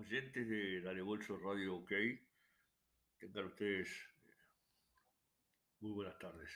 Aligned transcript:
oyentes 0.00 0.48
de 0.48 0.80
Dale 0.80 1.02
Bolso 1.02 1.38
Radio 1.38 1.76
OK, 1.76 1.92
tengan 3.18 3.44
ustedes 3.46 3.90
muy 5.80 5.92
buenas 5.92 6.18
tardes. 6.18 6.50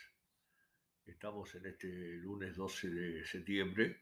Estamos 1.04 1.54
en 1.54 1.66
este 1.66 1.88
lunes 2.22 2.56
12 2.56 2.88
de 2.88 3.26
septiembre 3.26 4.00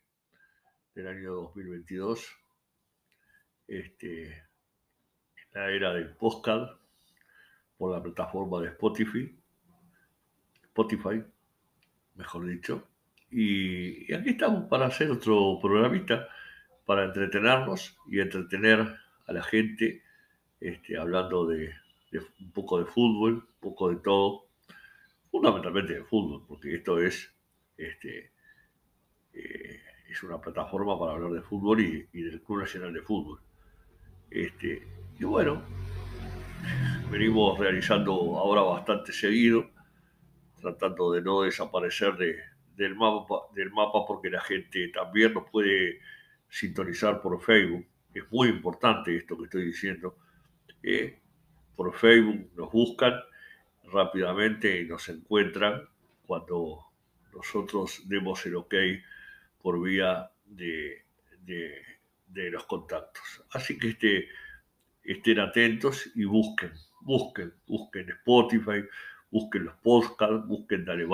del 0.95 1.09
año 1.09 1.33
2022, 1.35 2.25
este, 3.67 4.45
la 5.55 5.71
era 5.71 5.93
del 5.93 6.15
podcast 6.15 6.81
por 7.77 7.93
la 7.93 8.03
plataforma 8.03 8.61
de 8.61 8.69
Spotify, 8.69 9.37
Spotify, 10.63 11.21
mejor 12.15 12.47
dicho. 12.47 12.87
Y, 13.29 14.09
y 14.09 14.15
aquí 14.15 14.31
estamos 14.31 14.69
para 14.69 14.87
hacer 14.87 15.11
otro 15.11 15.59
programita, 15.61 16.29
para 16.85 17.05
entretenernos 17.05 17.99
y 18.07 18.21
entretener 18.21 19.02
a 19.27 19.33
la 19.33 19.43
gente, 19.43 20.03
este, 20.61 20.97
hablando 20.97 21.47
de, 21.47 21.73
un 22.41 22.53
poco 22.53 22.79
de 22.79 22.87
fútbol, 22.87 23.35
un 23.35 23.61
poco 23.61 23.91
de 23.91 23.97
todo, 23.97 24.49
fundamentalmente 25.31 25.95
de 25.95 26.05
fútbol, 26.05 26.45
porque 26.47 26.75
esto 26.75 27.01
es, 27.01 27.33
este, 27.77 28.33
eh, 29.33 29.81
es 30.09 30.23
una 30.23 30.41
plataforma 30.41 30.99
para 30.99 31.13
hablar 31.13 31.33
de 31.33 31.43
fútbol 31.43 31.81
y, 31.81 32.23
del 32.23 32.43
Club 32.43 32.61
Nacional 32.61 32.93
de 32.93 33.03
Fútbol. 33.03 33.41
Este, 34.31 34.87
y 35.19 35.25
bueno, 35.25 35.63
venimos 37.11 37.59
realizando 37.59 38.13
ahora 38.39 38.63
bastante 38.63 39.13
seguido, 39.13 39.71
tratando 40.61 41.13
de 41.13 41.23
no 41.23 41.43
desaparecer 41.43 42.17
de, 42.17 42.37
del, 42.77 42.95
mapa, 42.95 43.47
del 43.55 43.71
mapa 43.71 44.05
porque 44.07 44.31
la 44.31 44.41
gente 44.41 44.89
también 44.89 45.35
nos 45.35 45.51
puede 45.51 46.01
sintonizar 46.49 47.23
por 47.23 47.41
Facebook 47.41 47.87
es 48.15 48.31
muy 48.31 48.49
importante 48.49 49.17
esto 49.17 49.37
que 49.37 49.45
estoy 49.45 49.65
diciendo. 49.67 50.17
Eh, 50.83 51.19
por 51.75 51.95
Facebook 51.95 52.51
nos 52.57 52.71
buscan 52.71 53.15
rápidamente 53.85 54.81
y 54.81 54.87
nos 54.87 55.09
encuentran 55.09 55.83
cuando 56.27 56.87
nosotros 57.35 58.03
demos 58.07 58.45
el 58.47 58.57
ok 58.57 58.75
por 59.61 59.83
vía 59.83 60.31
de, 60.45 61.05
de, 61.41 62.51
los 62.51 62.65
contactos. 62.67 63.45
Así 63.53 63.79
que 63.79 63.89
este, 63.89 64.29
estén 65.05 65.39
atentos 65.41 66.11
y 66.15 66.25
busquen, 66.25 66.73
busquen, 67.01 67.53
busquen 67.67 68.11
Spotify, 68.11 68.85
busquen 69.31 69.65
los 69.65 69.75
podcasts, 69.77 70.47
busquen 70.47 70.85
Dale 70.85 71.05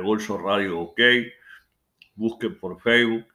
Bolso 0.00 0.38
Radio 0.38 0.80
OK, 0.80 1.00
busquen 2.14 2.58
por 2.58 2.80
Facebook 2.80 3.33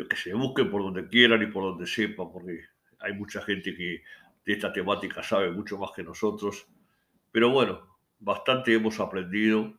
yo 0.00 0.08
que 0.08 0.16
sé, 0.16 0.32
busquen 0.32 0.70
por 0.70 0.82
donde 0.82 1.06
quieran 1.08 1.42
y 1.42 1.46
por 1.46 1.62
donde 1.62 1.86
sepan, 1.86 2.32
porque 2.32 2.64
hay 3.00 3.12
mucha 3.12 3.42
gente 3.42 3.74
que 3.74 4.02
de 4.46 4.52
esta 4.54 4.72
temática 4.72 5.22
sabe 5.22 5.50
mucho 5.50 5.76
más 5.76 5.90
que 5.94 6.02
nosotros. 6.02 6.66
Pero 7.30 7.50
bueno, 7.50 7.98
bastante 8.18 8.72
hemos 8.72 8.98
aprendido 8.98 9.74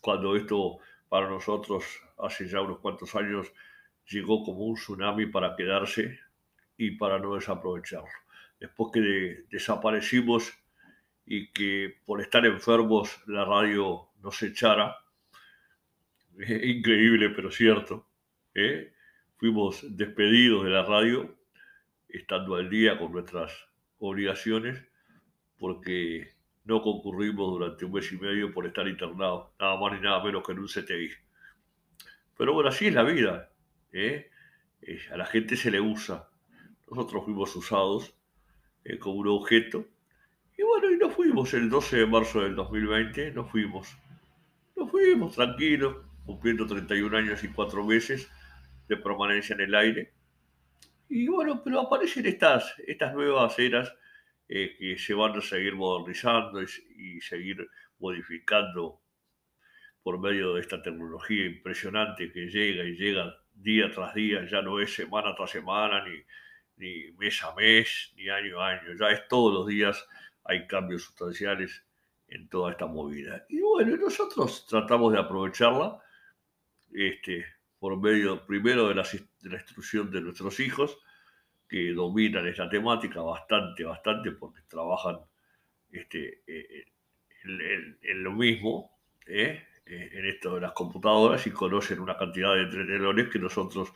cuando 0.00 0.36
esto 0.36 0.78
para 1.08 1.28
nosotros 1.28 1.84
hace 2.18 2.46
ya 2.46 2.60
unos 2.60 2.78
cuantos 2.78 3.16
años 3.16 3.52
llegó 4.08 4.44
como 4.44 4.60
un 4.66 4.76
tsunami 4.76 5.26
para 5.26 5.56
quedarse 5.56 6.20
y 6.76 6.92
para 6.92 7.18
no 7.18 7.34
desaprovecharlo. 7.34 8.08
Después 8.60 8.90
que 8.92 9.00
de, 9.00 9.46
desaparecimos 9.50 10.52
y 11.24 11.50
que 11.50 11.92
por 12.06 12.20
estar 12.20 12.46
enfermos 12.46 13.20
la 13.26 13.44
radio 13.44 14.10
nos 14.22 14.40
echara, 14.44 14.96
increíble 16.38 17.30
pero 17.30 17.50
cierto, 17.50 18.06
¿eh? 18.54 18.92
Fuimos 19.36 19.84
despedidos 19.96 20.64
de 20.64 20.70
la 20.70 20.82
radio, 20.82 21.34
estando 22.08 22.54
al 22.54 22.70
día 22.70 22.98
con 22.98 23.12
nuestras 23.12 23.52
obligaciones, 23.98 24.82
porque 25.58 26.32
no 26.64 26.82
concurrimos 26.82 27.50
durante 27.50 27.84
un 27.84 27.92
mes 27.92 28.10
y 28.12 28.16
medio 28.16 28.52
por 28.52 28.66
estar 28.66 28.88
internados, 28.88 29.48
nada 29.60 29.78
más 29.78 29.92
ni 29.92 30.00
nada 30.00 30.22
menos 30.24 30.42
que 30.44 30.52
en 30.52 30.58
un 30.58 30.66
CTI. 30.66 31.10
Pero 32.36 32.54
bueno, 32.54 32.70
así 32.70 32.86
es 32.86 32.94
la 32.94 33.02
vida. 33.02 33.50
¿eh? 33.92 34.30
Eh, 34.82 35.00
a 35.12 35.16
la 35.16 35.26
gente 35.26 35.56
se 35.56 35.70
le 35.70 35.80
usa. 35.80 36.28
Nosotros 36.90 37.24
fuimos 37.24 37.54
usados 37.56 38.14
eh, 38.84 38.98
como 38.98 39.16
un 39.16 39.28
objeto. 39.28 39.86
Y 40.56 40.62
bueno, 40.62 40.90
y 40.90 40.96
nos 40.96 41.14
fuimos 41.14 41.52
el 41.54 41.68
12 41.68 41.98
de 41.98 42.06
marzo 42.06 42.40
del 42.40 42.54
2020, 42.54 43.32
nos 43.32 43.50
fuimos. 43.50 43.96
Nos 44.74 44.90
fuimos 44.90 45.34
tranquilos, 45.34 45.96
cumpliendo 46.24 46.66
31 46.66 47.16
años 47.16 47.44
y 47.44 47.48
4 47.48 47.84
meses 47.84 48.30
de 48.88 48.96
permanencia 48.96 49.54
en 49.54 49.60
el 49.60 49.74
aire. 49.74 50.12
Y 51.08 51.28
bueno, 51.28 51.62
pero 51.62 51.80
aparecen 51.80 52.26
estas, 52.26 52.74
estas 52.86 53.14
nuevas 53.14 53.58
eras 53.58 53.92
eh, 54.48 54.76
que 54.78 54.98
se 54.98 55.14
van 55.14 55.36
a 55.36 55.40
seguir 55.40 55.74
modernizando 55.74 56.62
y, 56.62 56.66
y, 56.96 57.20
seguir 57.20 57.68
modificando 57.98 59.00
por 60.02 60.20
medio 60.20 60.54
de 60.54 60.60
esta 60.60 60.82
tecnología 60.82 61.46
impresionante 61.46 62.30
que 62.32 62.46
llega 62.46 62.84
y 62.84 62.96
llega 62.96 63.36
día 63.54 63.90
tras 63.90 64.14
día, 64.14 64.46
ya 64.46 64.62
no 64.62 64.80
es 64.80 64.94
semana 64.94 65.34
tras 65.34 65.50
semana, 65.50 66.04
ni, 66.04 66.22
ni 66.76 67.12
mes 67.12 67.42
a 67.42 67.54
mes, 67.54 68.12
ni 68.16 68.28
año 68.28 68.60
a 68.60 68.70
año, 68.70 68.94
ya 68.98 69.10
es 69.10 69.26
todos 69.28 69.52
los 69.52 69.66
días 69.66 70.06
hay 70.44 70.66
cambios 70.66 71.02
sustanciales 71.02 71.84
en 72.28 72.48
toda 72.48 72.72
esta 72.72 72.86
movida. 72.86 73.44
Y 73.48 73.60
bueno, 73.60 73.96
nosotros 73.96 74.66
tratamos 74.66 75.12
de 75.12 75.18
aprovecharla, 75.18 76.02
este, 76.92 77.44
por 77.78 78.00
medio 78.00 78.46
primero 78.46 78.88
de 78.88 78.94
la, 78.94 79.02
de 79.02 79.50
la, 79.50 79.56
instrucción 79.56 80.10
de 80.10 80.20
nuestros 80.20 80.60
hijos, 80.60 80.98
que 81.68 81.92
dominan 81.92 82.46
esta 82.46 82.68
temática 82.68 83.20
bastante, 83.20 83.84
bastante, 83.84 84.32
porque 84.32 84.62
trabajan 84.68 85.18
este, 85.90 86.42
eh, 86.46 86.84
en, 87.44 88.22
lo 88.22 88.32
mismo, 88.32 88.98
¿eh? 89.26 89.62
en 89.84 90.26
esto 90.26 90.54
de 90.56 90.60
las 90.62 90.72
computadoras, 90.72 91.46
y 91.46 91.50
conocen 91.50 92.00
una 92.00 92.16
cantidad 92.16 92.54
de 92.54 92.62
entretenedores 92.62 93.28
que 93.28 93.38
nosotros, 93.38 93.92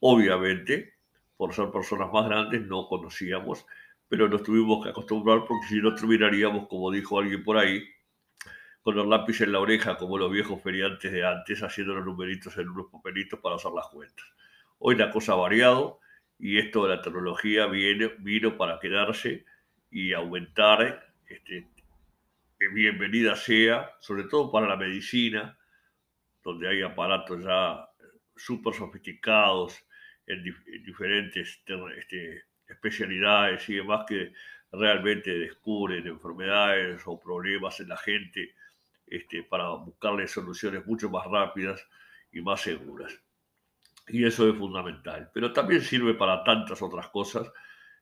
obviamente, 0.00 0.94
por 1.36 1.52
ser 1.54 1.70
personas 1.70 2.12
más 2.12 2.26
grandes, 2.26 2.62
no 2.62 2.86
conocíamos, 2.88 3.66
pero 4.08 4.28
nos 4.28 4.42
tuvimos 4.42 4.84
que 4.84 4.90
acostumbrar 4.90 5.44
porque 5.46 5.66
si 5.68 5.76
no 5.76 5.94
terminaríamos, 5.94 6.68
como 6.68 6.90
dijo 6.90 7.18
alguien 7.18 7.42
por 7.42 7.58
ahí, 7.58 7.84
con 8.86 8.94
los 8.94 9.08
lápices 9.08 9.48
en 9.48 9.52
la 9.52 9.58
oreja, 9.58 9.96
como 9.96 10.16
los 10.16 10.30
viejos 10.30 10.62
feriantes 10.62 11.10
de 11.10 11.26
antes, 11.26 11.60
haciendo 11.60 11.92
los 11.96 12.06
numeritos 12.06 12.56
en 12.56 12.68
unos 12.68 12.86
papelitos 12.86 13.40
para 13.40 13.56
hacer 13.56 13.72
las 13.72 13.88
cuentas. 13.88 14.24
Hoy 14.78 14.94
la 14.94 15.10
cosa 15.10 15.32
ha 15.32 15.34
variado 15.34 15.98
y 16.38 16.58
esto 16.58 16.86
de 16.86 16.94
la 16.94 17.02
tecnología 17.02 17.66
viene, 17.66 18.12
vino 18.18 18.56
para 18.56 18.78
quedarse 18.78 19.44
y 19.90 20.12
aumentar. 20.12 21.04
Este, 21.26 21.66
bienvenida 22.72 23.34
sea, 23.34 23.90
sobre 23.98 24.22
todo 24.22 24.52
para 24.52 24.68
la 24.68 24.76
medicina, 24.76 25.58
donde 26.44 26.68
hay 26.68 26.82
aparatos 26.82 27.42
ya 27.42 27.88
súper 28.36 28.72
sofisticados 28.72 29.84
en, 30.28 30.46
en 30.46 30.82
diferentes 30.84 31.60
este, 31.98 32.44
especialidades 32.68 33.68
y 33.68 33.74
demás 33.74 34.04
que 34.06 34.32
realmente 34.70 35.36
descubren 35.36 36.06
enfermedades 36.06 37.02
o 37.06 37.18
problemas 37.18 37.80
en 37.80 37.88
la 37.88 37.96
gente 37.96 38.54
este, 39.06 39.42
para 39.42 39.70
buscarle 39.70 40.26
soluciones 40.26 40.86
mucho 40.86 41.08
más 41.10 41.26
rápidas 41.26 41.86
y 42.32 42.40
más 42.40 42.60
seguras. 42.60 43.12
Y 44.08 44.24
eso 44.24 44.48
es 44.48 44.56
fundamental. 44.56 45.30
Pero 45.32 45.52
también 45.52 45.80
sirve 45.80 46.14
para 46.14 46.44
tantas 46.44 46.80
otras 46.82 47.08
cosas, 47.08 47.50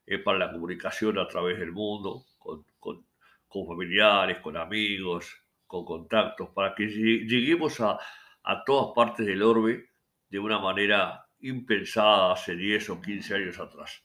eh, 0.06 0.18
para 0.18 0.38
la 0.38 0.52
comunicación 0.52 1.18
a 1.18 1.26
través 1.26 1.58
del 1.58 1.72
mundo, 1.72 2.24
con, 2.38 2.64
con, 2.78 3.06
con, 3.48 3.66
familiares, 3.66 4.38
con 4.40 4.56
amigos, 4.56 5.34
con 5.66 5.84
contactos, 5.84 6.50
para 6.50 6.74
que 6.74 6.86
lleguemos 6.86 7.80
a, 7.80 7.98
a 8.42 8.64
todas 8.64 8.94
partes 8.94 9.26
del 9.26 9.42
orbe 9.42 9.90
de 10.28 10.38
una 10.38 10.58
manera 10.58 11.26
impensada 11.40 12.32
hace 12.32 12.56
10 12.56 12.90
o 12.90 13.00
15 13.00 13.34
años 13.34 13.58
atrás. 13.58 14.04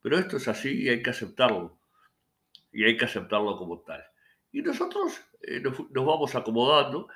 Pero 0.00 0.18
esto 0.18 0.36
es 0.36 0.48
así 0.48 0.82
y 0.82 0.88
hay 0.88 1.02
que 1.02 1.10
aceptarlo. 1.10 1.78
Y 2.72 2.84
hay 2.84 2.96
que 2.96 3.04
aceptarlo 3.04 3.56
como 3.56 3.80
tal. 3.80 4.04
Y 4.52 4.62
nosotros 4.62 5.20
eh, 5.42 5.60
nos, 5.60 5.78
nos, 5.90 6.06
vamos 6.06 6.34
acomodando 6.34 7.08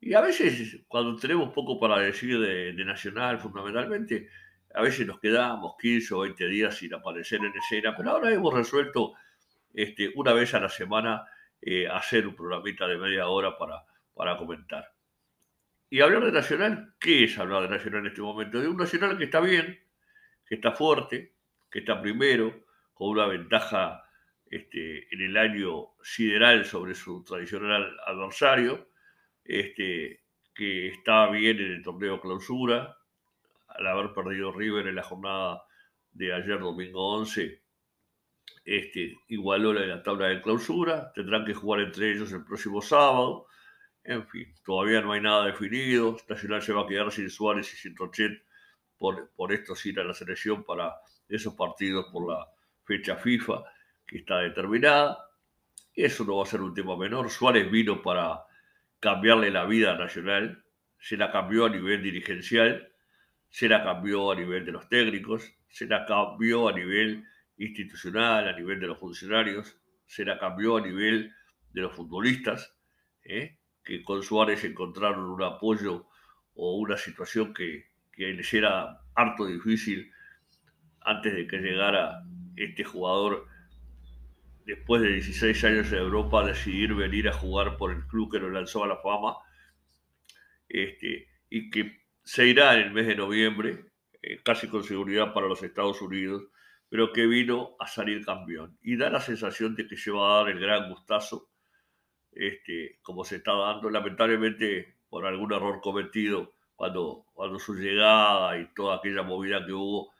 y 0.00 0.14
a 0.14 0.20
veces 0.20 0.80
cuando 0.88 1.16
tenemos 1.16 1.52
poco 1.52 1.78
para 1.78 1.98
decir 1.98 2.38
de, 2.38 2.72
de, 2.72 2.84
Nacional 2.84 3.38
fundamentalmente, 3.38 4.28
a 4.74 4.82
veces 4.82 5.06
nos 5.06 5.20
quedamos 5.20 5.74
15 5.80 6.14
o 6.14 6.20
20 6.20 6.46
días 6.48 6.76
sin 6.76 6.94
aparecer 6.94 7.40
en 7.40 7.56
escena, 7.56 7.94
pero 7.96 8.10
ahora 8.10 8.32
hemos 8.32 8.52
resuelto 8.52 9.14
este, 9.72 10.12
una 10.14 10.32
vez 10.32 10.54
a 10.54 10.60
la 10.60 10.68
semana 10.68 11.24
eh, 11.60 11.88
hacer 11.88 12.26
un 12.26 12.36
programita 12.36 12.86
de 12.86 12.98
media 12.98 13.28
hora 13.28 13.56
para, 13.56 13.84
para 14.14 14.36
comentar. 14.36 14.92
Y 15.90 16.00
hablar 16.00 16.24
de 16.24 16.32
Nacional, 16.32 16.94
¿qué 16.98 17.24
es 17.24 17.38
hablar 17.38 17.62
de 17.62 17.68
Nacional 17.68 18.00
en 18.00 18.06
este 18.06 18.20
momento? 18.20 18.60
De 18.60 18.68
un 18.68 18.76
Nacional 18.76 19.16
que 19.16 19.24
está 19.24 19.40
bien, 19.40 19.80
que 20.46 20.56
está 20.56 20.72
fuerte, 20.72 21.34
que 21.70 21.78
está 21.80 22.00
primero, 22.00 22.64
con 22.92 23.10
una 23.10 23.26
ventaja 23.26 24.04
este, 24.54 25.12
en 25.12 25.20
el 25.20 25.36
año 25.36 25.94
sideral 26.00 26.64
sobre 26.64 26.94
su 26.94 27.24
tradicional 27.24 27.96
adversario, 28.06 28.88
este, 29.42 30.22
que 30.54 30.88
estaba 30.88 31.32
bien 31.32 31.58
en 31.58 31.72
el 31.72 31.82
torneo 31.82 32.20
clausura, 32.20 32.96
al 33.66 33.86
haber 33.88 34.12
perdido 34.12 34.52
River 34.52 34.86
en 34.86 34.94
la 34.94 35.02
jornada 35.02 35.64
de 36.12 36.32
ayer 36.32 36.60
domingo 36.60 37.16
11, 37.16 37.62
este, 38.64 39.16
igualó 39.26 39.72
la 39.72 40.00
tabla 40.04 40.28
de 40.28 40.40
clausura, 40.40 41.12
tendrán 41.12 41.44
que 41.44 41.54
jugar 41.54 41.80
entre 41.80 42.12
ellos 42.12 42.30
el 42.32 42.44
próximo 42.44 42.80
sábado. 42.80 43.48
En 44.04 44.24
fin, 44.28 44.54
todavía 44.64 45.00
no 45.00 45.12
hay 45.12 45.20
nada 45.20 45.46
definido. 45.46 46.16
Nacional 46.28 46.62
se 46.62 46.72
va 46.72 46.82
a 46.82 46.86
quedar 46.86 47.10
sin 47.10 47.28
Suárez 47.28 47.74
y 47.74 47.76
sin 47.76 47.96
Rochet 47.96 48.44
por, 48.96 49.32
por 49.34 49.52
estos 49.52 49.84
ir 49.84 49.98
a 49.98 50.04
la 50.04 50.14
selección 50.14 50.62
para 50.62 50.94
esos 51.28 51.54
partidos 51.54 52.06
por 52.12 52.30
la 52.30 52.46
fecha 52.84 53.16
FIFA 53.16 53.64
que 54.06 54.18
está 54.18 54.38
determinada. 54.38 55.18
Eso 55.94 56.24
no 56.24 56.36
va 56.36 56.42
a 56.42 56.46
ser 56.46 56.60
un 56.60 56.74
tema 56.74 56.96
menor. 56.96 57.30
Suárez 57.30 57.70
vino 57.70 58.02
para 58.02 58.40
cambiarle 59.00 59.50
la 59.50 59.64
vida 59.64 59.92
a 59.92 59.98
Nacional. 59.98 60.64
Se 60.98 61.16
la 61.16 61.30
cambió 61.30 61.66
a 61.66 61.70
nivel 61.70 62.02
dirigencial, 62.02 62.92
se 63.50 63.68
la 63.68 63.84
cambió 63.84 64.32
a 64.32 64.34
nivel 64.34 64.64
de 64.64 64.72
los 64.72 64.88
técnicos, 64.88 65.54
se 65.68 65.86
la 65.86 66.06
cambió 66.06 66.68
a 66.68 66.72
nivel 66.72 67.24
institucional, 67.58 68.48
a 68.48 68.56
nivel 68.56 68.80
de 68.80 68.86
los 68.86 68.98
funcionarios, 68.98 69.78
se 70.06 70.24
la 70.24 70.38
cambió 70.38 70.78
a 70.78 70.80
nivel 70.80 71.32
de 71.72 71.82
los 71.82 71.94
futbolistas, 71.94 72.74
¿eh? 73.24 73.58
que 73.84 74.02
con 74.02 74.22
Suárez 74.22 74.64
encontraron 74.64 75.30
un 75.30 75.42
apoyo 75.42 76.08
o 76.54 76.76
una 76.78 76.96
situación 76.96 77.52
que, 77.52 77.90
que 78.12 78.32
les 78.32 78.52
era 78.54 79.00
harto 79.14 79.46
difícil 79.46 80.10
antes 81.00 81.34
de 81.34 81.46
que 81.46 81.58
llegara 81.58 82.22
este 82.56 82.84
jugador 82.84 83.46
después 84.64 85.02
de 85.02 85.12
16 85.12 85.64
años 85.64 85.92
en 85.92 85.98
Europa 85.98 86.44
decidir 86.44 86.94
venir 86.94 87.28
a 87.28 87.32
jugar 87.32 87.76
por 87.76 87.92
el 87.92 88.06
club 88.06 88.32
que 88.32 88.38
lo 88.38 88.50
lanzó 88.50 88.84
a 88.84 88.88
la 88.88 88.96
fama 88.96 89.36
este, 90.68 91.28
y 91.50 91.70
que 91.70 92.04
se 92.22 92.46
irá 92.46 92.74
en 92.74 92.80
el 92.80 92.92
mes 92.92 93.06
de 93.06 93.16
noviembre, 93.16 93.84
eh, 94.22 94.40
casi 94.42 94.68
con 94.68 94.82
seguridad 94.82 95.32
para 95.34 95.46
los 95.46 95.62
Estados 95.62 96.00
Unidos, 96.00 96.44
pero 96.88 97.12
que 97.12 97.26
vino 97.26 97.76
a 97.78 97.86
salir 97.86 98.24
campeón. 98.24 98.78
Y 98.82 98.96
da 98.96 99.10
la 99.10 99.20
sensación 99.20 99.74
de 99.74 99.86
que 99.86 99.96
se 99.96 100.10
va 100.10 100.32
a 100.32 100.42
dar 100.42 100.50
el 100.50 100.60
gran 100.60 100.88
gustazo, 100.88 101.50
este, 102.32 102.98
como 103.02 103.24
se 103.24 103.36
está 103.36 103.52
dando, 103.52 103.90
lamentablemente 103.90 104.96
por 105.08 105.26
algún 105.26 105.52
error 105.52 105.80
cometido 105.80 106.54
cuando, 106.74 107.26
cuando 107.34 107.58
su 107.58 107.74
llegada 107.74 108.58
y 108.58 108.72
toda 108.74 108.96
aquella 108.96 109.22
movida 109.22 109.64
que 109.64 109.72
hubo 109.72 110.13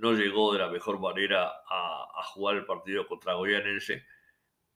no 0.00 0.12
llegó 0.14 0.52
de 0.52 0.58
la 0.58 0.68
mejor 0.68 0.98
manera 0.98 1.52
a, 1.68 2.22
jugar 2.32 2.56
el 2.56 2.64
partido 2.64 3.06
contra 3.06 3.34
Goyanense, 3.34 4.04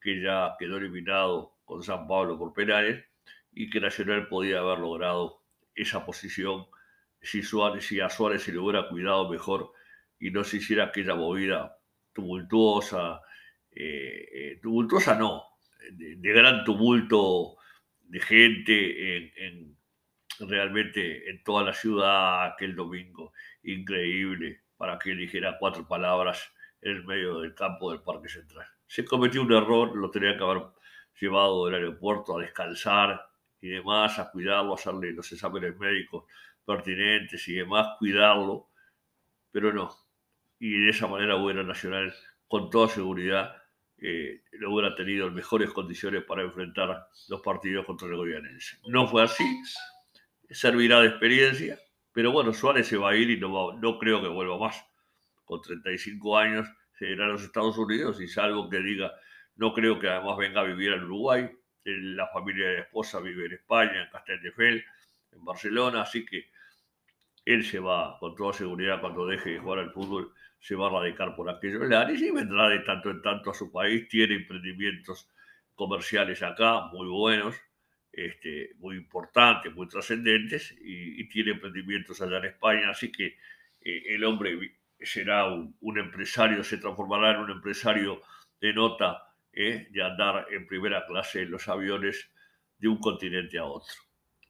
que 0.01 0.21
ya 0.21 0.55
quedó 0.59 0.77
eliminado 0.77 1.55
con 1.63 1.83
San 1.83 2.07
Pablo 2.07 2.37
por 2.37 2.53
penales, 2.53 3.03
y 3.51 3.69
que 3.69 3.79
Nacional 3.79 4.27
podía 4.27 4.59
haber 4.59 4.79
logrado 4.79 5.41
esa 5.73 6.05
posición 6.05 6.67
si, 7.21 7.41
Suárez, 7.41 7.85
si 7.87 7.99
a 7.99 8.09
Suárez 8.09 8.43
se 8.43 8.51
le 8.51 8.59
hubiera 8.59 8.87
cuidado 8.87 9.29
mejor 9.29 9.71
y 10.19 10.29
no 10.31 10.43
se 10.43 10.57
hiciera 10.57 10.85
aquella 10.85 11.15
movida 11.15 11.77
tumultuosa, 12.13 13.21
eh, 13.71 14.27
eh, 14.31 14.59
tumultuosa 14.61 15.15
no, 15.17 15.43
de, 15.91 16.33
gran 16.33 16.63
tumulto 16.63 17.57
de 18.03 18.19
gente 18.19 19.17
en, 19.17 19.31
en, 19.37 19.77
realmente 20.47 21.29
en 21.29 21.43
toda 21.43 21.63
la 21.63 21.73
ciudad 21.73 22.51
aquel 22.51 22.75
domingo, 22.75 23.33
increíble 23.63 24.64
para 24.77 24.99
que 24.99 25.15
dijera 25.15 25.57
cuatro 25.59 25.87
palabras 25.87 26.53
en 26.81 26.97
el 26.97 27.05
medio 27.05 27.39
del 27.39 27.55
campo 27.55 27.91
del 27.91 28.01
Parque 28.01 28.29
Central. 28.29 28.67
Se 28.87 29.05
cometió 29.05 29.41
un 29.41 29.51
error, 29.51 29.95
lo 29.95 30.11
tenía 30.11 30.37
que 30.37 30.43
haber 30.43 30.63
llevado 31.19 31.65
del 31.65 31.75
aeropuerto 31.75 32.37
a 32.37 32.41
descansar 32.41 33.27
y 33.61 33.69
demás, 33.69 34.19
a 34.19 34.29
cuidarlo, 34.31 34.73
a 34.73 34.75
hacerle 34.75 35.13
los 35.13 35.31
exámenes 35.31 35.77
médicos 35.77 36.25
pertinentes 36.65 37.47
y 37.47 37.55
demás, 37.55 37.95
cuidarlo, 37.99 38.69
pero 39.51 39.71
no. 39.71 39.95
Y 40.59 40.85
de 40.85 40.89
esa 40.89 41.07
manera 41.07 41.35
hubiera 41.35 41.63
Nacional, 41.63 42.13
con 42.47 42.69
toda 42.69 42.87
seguridad, 42.87 43.55
eh, 43.97 44.43
lo 44.53 44.73
hubiera 44.73 44.95
tenido 44.95 45.27
en 45.27 45.33
mejores 45.33 45.71
condiciones 45.71 46.23
para 46.23 46.43
enfrentar 46.43 47.07
los 47.29 47.41
partidos 47.41 47.85
contra 47.85 48.07
el 48.07 48.15
Goyanense. 48.15 48.77
No 48.87 49.07
fue 49.07 49.23
así, 49.23 49.43
servirá 50.49 51.01
de 51.01 51.07
experiencia, 51.07 51.79
pero 52.15 52.31
bueno, 52.31 52.53
Suárez 52.53 52.87
se 52.87 52.95
va 52.95 53.09
a 53.09 53.15
ir 53.17 53.29
y 53.29 53.37
no, 53.37 53.73
no 53.73 53.99
creo 53.99 54.21
que 54.21 54.29
vuelva 54.29 54.57
más. 54.57 54.81
Con 55.43 55.61
35 55.61 56.37
años 56.37 56.65
se 56.97 57.09
irá 57.09 57.25
a 57.25 57.27
los 57.27 57.43
Estados 57.43 57.77
Unidos 57.77 58.21
y 58.21 58.27
salvo 58.29 58.69
que 58.69 58.79
diga, 58.79 59.11
no 59.57 59.73
creo 59.73 59.99
que 59.99 60.07
además 60.07 60.37
venga 60.37 60.61
a 60.61 60.63
vivir 60.63 60.93
en 60.93 61.03
Uruguay. 61.03 61.51
La 61.83 62.27
familia 62.29 62.69
de 62.69 62.73
la 62.75 62.81
esposa 62.83 63.19
vive 63.19 63.47
en 63.47 63.51
España, 63.51 64.01
en 64.01 64.09
Castelldefels, 64.11 64.85
en 65.33 65.43
Barcelona, 65.43 66.03
así 66.03 66.25
que 66.25 66.49
él 67.43 67.65
se 67.65 67.79
va 67.79 68.17
con 68.17 68.33
toda 68.33 68.53
seguridad 68.53 69.01
cuando 69.01 69.27
deje 69.27 69.49
de 69.49 69.59
jugar 69.59 69.79
al 69.79 69.91
fútbol, 69.91 70.33
se 70.57 70.75
va 70.75 70.87
a 70.87 70.91
radicar 70.91 71.35
por 71.35 71.49
aquellos 71.49 71.85
lares 71.85 72.21
y 72.21 72.31
vendrá 72.31 72.69
de 72.69 72.79
tanto 72.79 73.09
en 73.09 73.21
tanto 73.21 73.51
a 73.51 73.53
su 73.53 73.69
país. 73.73 74.07
Tiene 74.07 74.35
emprendimientos 74.35 75.29
comerciales 75.75 76.41
acá 76.41 76.85
muy 76.93 77.09
buenos 77.09 77.55
este, 78.15 78.71
muy 78.77 78.95
importantes, 78.95 79.73
muy 79.75 79.87
trascendentes, 79.89 80.73
y, 80.79 81.27
tiene 81.27 81.51
emprendimientos 81.51 82.21
allá 82.21 82.37
en 82.37 82.45
España, 82.45 82.89
así 82.89 83.11
que 83.11 83.37
eh, 83.81 84.03
el 84.07 84.23
hombre 84.23 84.77
será 85.01 85.47
un, 85.51 85.99
empresario, 85.99 86.63
se 86.63 86.77
transformará 86.77 87.31
en 87.31 87.41
un 87.41 87.51
empresario 87.51 88.21
de 88.61 88.73
nota 88.73 89.27
eh, 89.51 89.87
de 89.91 90.01
andar 90.01 90.47
en 90.49 90.65
primera 90.65 91.05
clase 91.05 91.41
en 91.41 91.51
los 91.51 91.67
aviones 91.67 92.31
de 92.77 92.87
un 92.87 92.99
continente 92.99 93.57
a 93.57 93.65
otro. 93.65 93.95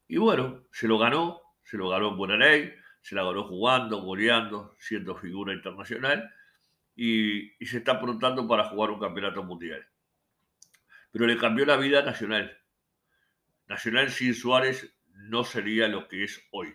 Y 0.07 0.17
bueno, 0.17 0.65
se 0.71 0.87
lo 0.87 0.99
ganó, 0.99 1.41
se 1.63 1.77
lo 1.77 1.89
ganó 1.89 2.09
en 2.09 2.17
buena 2.17 2.37
ley, 2.37 2.71
se 3.01 3.15
la 3.15 3.23
ganó 3.23 3.45
jugando, 3.45 4.01
goleando, 4.01 4.75
siendo 4.77 5.15
figura 5.15 5.53
internacional, 5.53 6.31
y, 6.95 7.51
y 7.61 7.65
se 7.65 7.79
está 7.79 7.93
aprontando 7.93 8.47
para 8.47 8.65
jugar 8.65 8.91
un 8.91 8.99
campeonato 8.99 9.41
mundial. 9.43 9.87
Pero 11.11 11.25
le 11.25 11.37
cambió 11.37 11.65
la 11.65 11.77
vida 11.77 12.03
nacional 12.03 12.55
Nacional 13.67 14.11
sin 14.11 14.35
Suárez 14.35 14.95
no 15.13 15.43
sería 15.43 15.87
lo 15.87 16.07
que 16.07 16.23
es 16.23 16.41
hoy. 16.51 16.73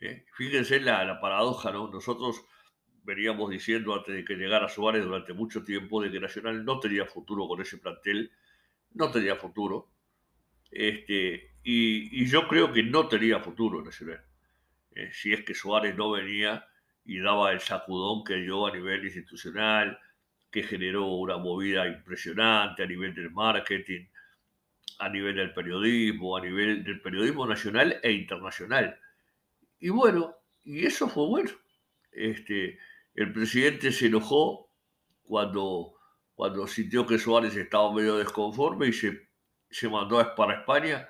¿eh? 0.00 0.26
Fíjense 0.34 0.80
la, 0.80 1.04
la 1.04 1.20
paradoja, 1.20 1.72
¿no? 1.72 1.88
Nosotros 1.88 2.44
veníamos 3.04 3.50
diciendo 3.50 3.94
antes 3.94 4.14
de 4.14 4.24
que 4.24 4.34
llegara 4.34 4.68
Suárez 4.68 5.04
durante 5.04 5.32
mucho 5.32 5.62
tiempo 5.62 6.02
de 6.02 6.10
que 6.10 6.20
Nacional 6.20 6.64
no 6.64 6.80
tenía 6.80 7.04
futuro 7.06 7.46
con 7.46 7.60
ese 7.60 7.78
plantel, 7.78 8.30
no 8.92 9.10
tenía 9.10 9.36
futuro. 9.36 9.90
Este, 10.70 11.54
y, 11.62 12.26
yo 12.26 12.48
creo 12.48 12.72
que 12.72 12.82
no 12.82 13.08
tenía 13.08 13.40
futuro 13.40 13.82
Nacional. 13.82 14.24
¿eh? 14.94 15.10
si 15.12 15.32
es 15.32 15.44
que 15.44 15.54
Suárez 15.54 15.96
no 15.96 16.10
venía 16.10 16.66
y 17.04 17.18
daba 17.20 17.52
el 17.52 17.60
sacudón 17.60 18.24
que 18.24 18.36
dio 18.36 18.66
a 18.66 18.72
nivel 18.72 19.04
institucional, 19.04 19.98
que 20.50 20.62
generó 20.62 21.06
una 21.06 21.36
movida 21.36 21.86
impresionante 21.86 22.82
a 22.82 22.86
nivel 22.86 23.14
del 23.14 23.30
marketing, 23.30 24.06
a 24.98 25.08
nivel 25.08 25.36
del 25.36 25.52
periodismo, 25.52 26.36
a 26.36 26.40
nivel 26.40 26.84
del 26.84 27.00
periodismo 27.00 27.46
nacional 27.46 27.98
e 28.02 28.12
internacional. 28.12 28.98
Y 29.78 29.90
bueno, 29.90 30.36
y 30.62 30.86
eso 30.86 31.08
fue 31.08 31.26
bueno. 31.26 31.50
Este, 32.12 32.78
el 33.14 33.32
presidente 33.32 33.92
se 33.92 34.06
enojó 34.06 34.70
cuando, 35.22 35.94
cuando 36.34 36.66
sintió 36.66 37.06
que 37.06 37.18
Suárez 37.18 37.56
estaba 37.56 37.92
medio 37.92 38.16
desconforme 38.16 38.88
y 38.88 38.92
se, 38.92 39.28
se 39.70 39.88
mandó 39.88 40.34
para 40.34 40.60
España 40.60 41.08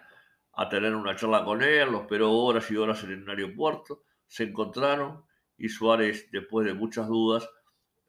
a 0.53 0.69
tener 0.69 0.95
una 0.95 1.17
charla 1.17 1.45
con 1.45 1.63
él, 1.63 1.91
lo 1.91 2.03
esperó 2.03 2.33
horas 2.33 2.71
y 2.71 2.77
horas 2.77 3.03
en 3.05 3.13
el 3.13 3.29
aeropuerto, 3.29 4.05
se 4.27 4.45
encontraron 4.45 5.25
y 5.57 5.69
Suárez, 5.69 6.31
después 6.31 6.67
de 6.67 6.75
muchas 6.75 7.07
dudas, 7.07 7.49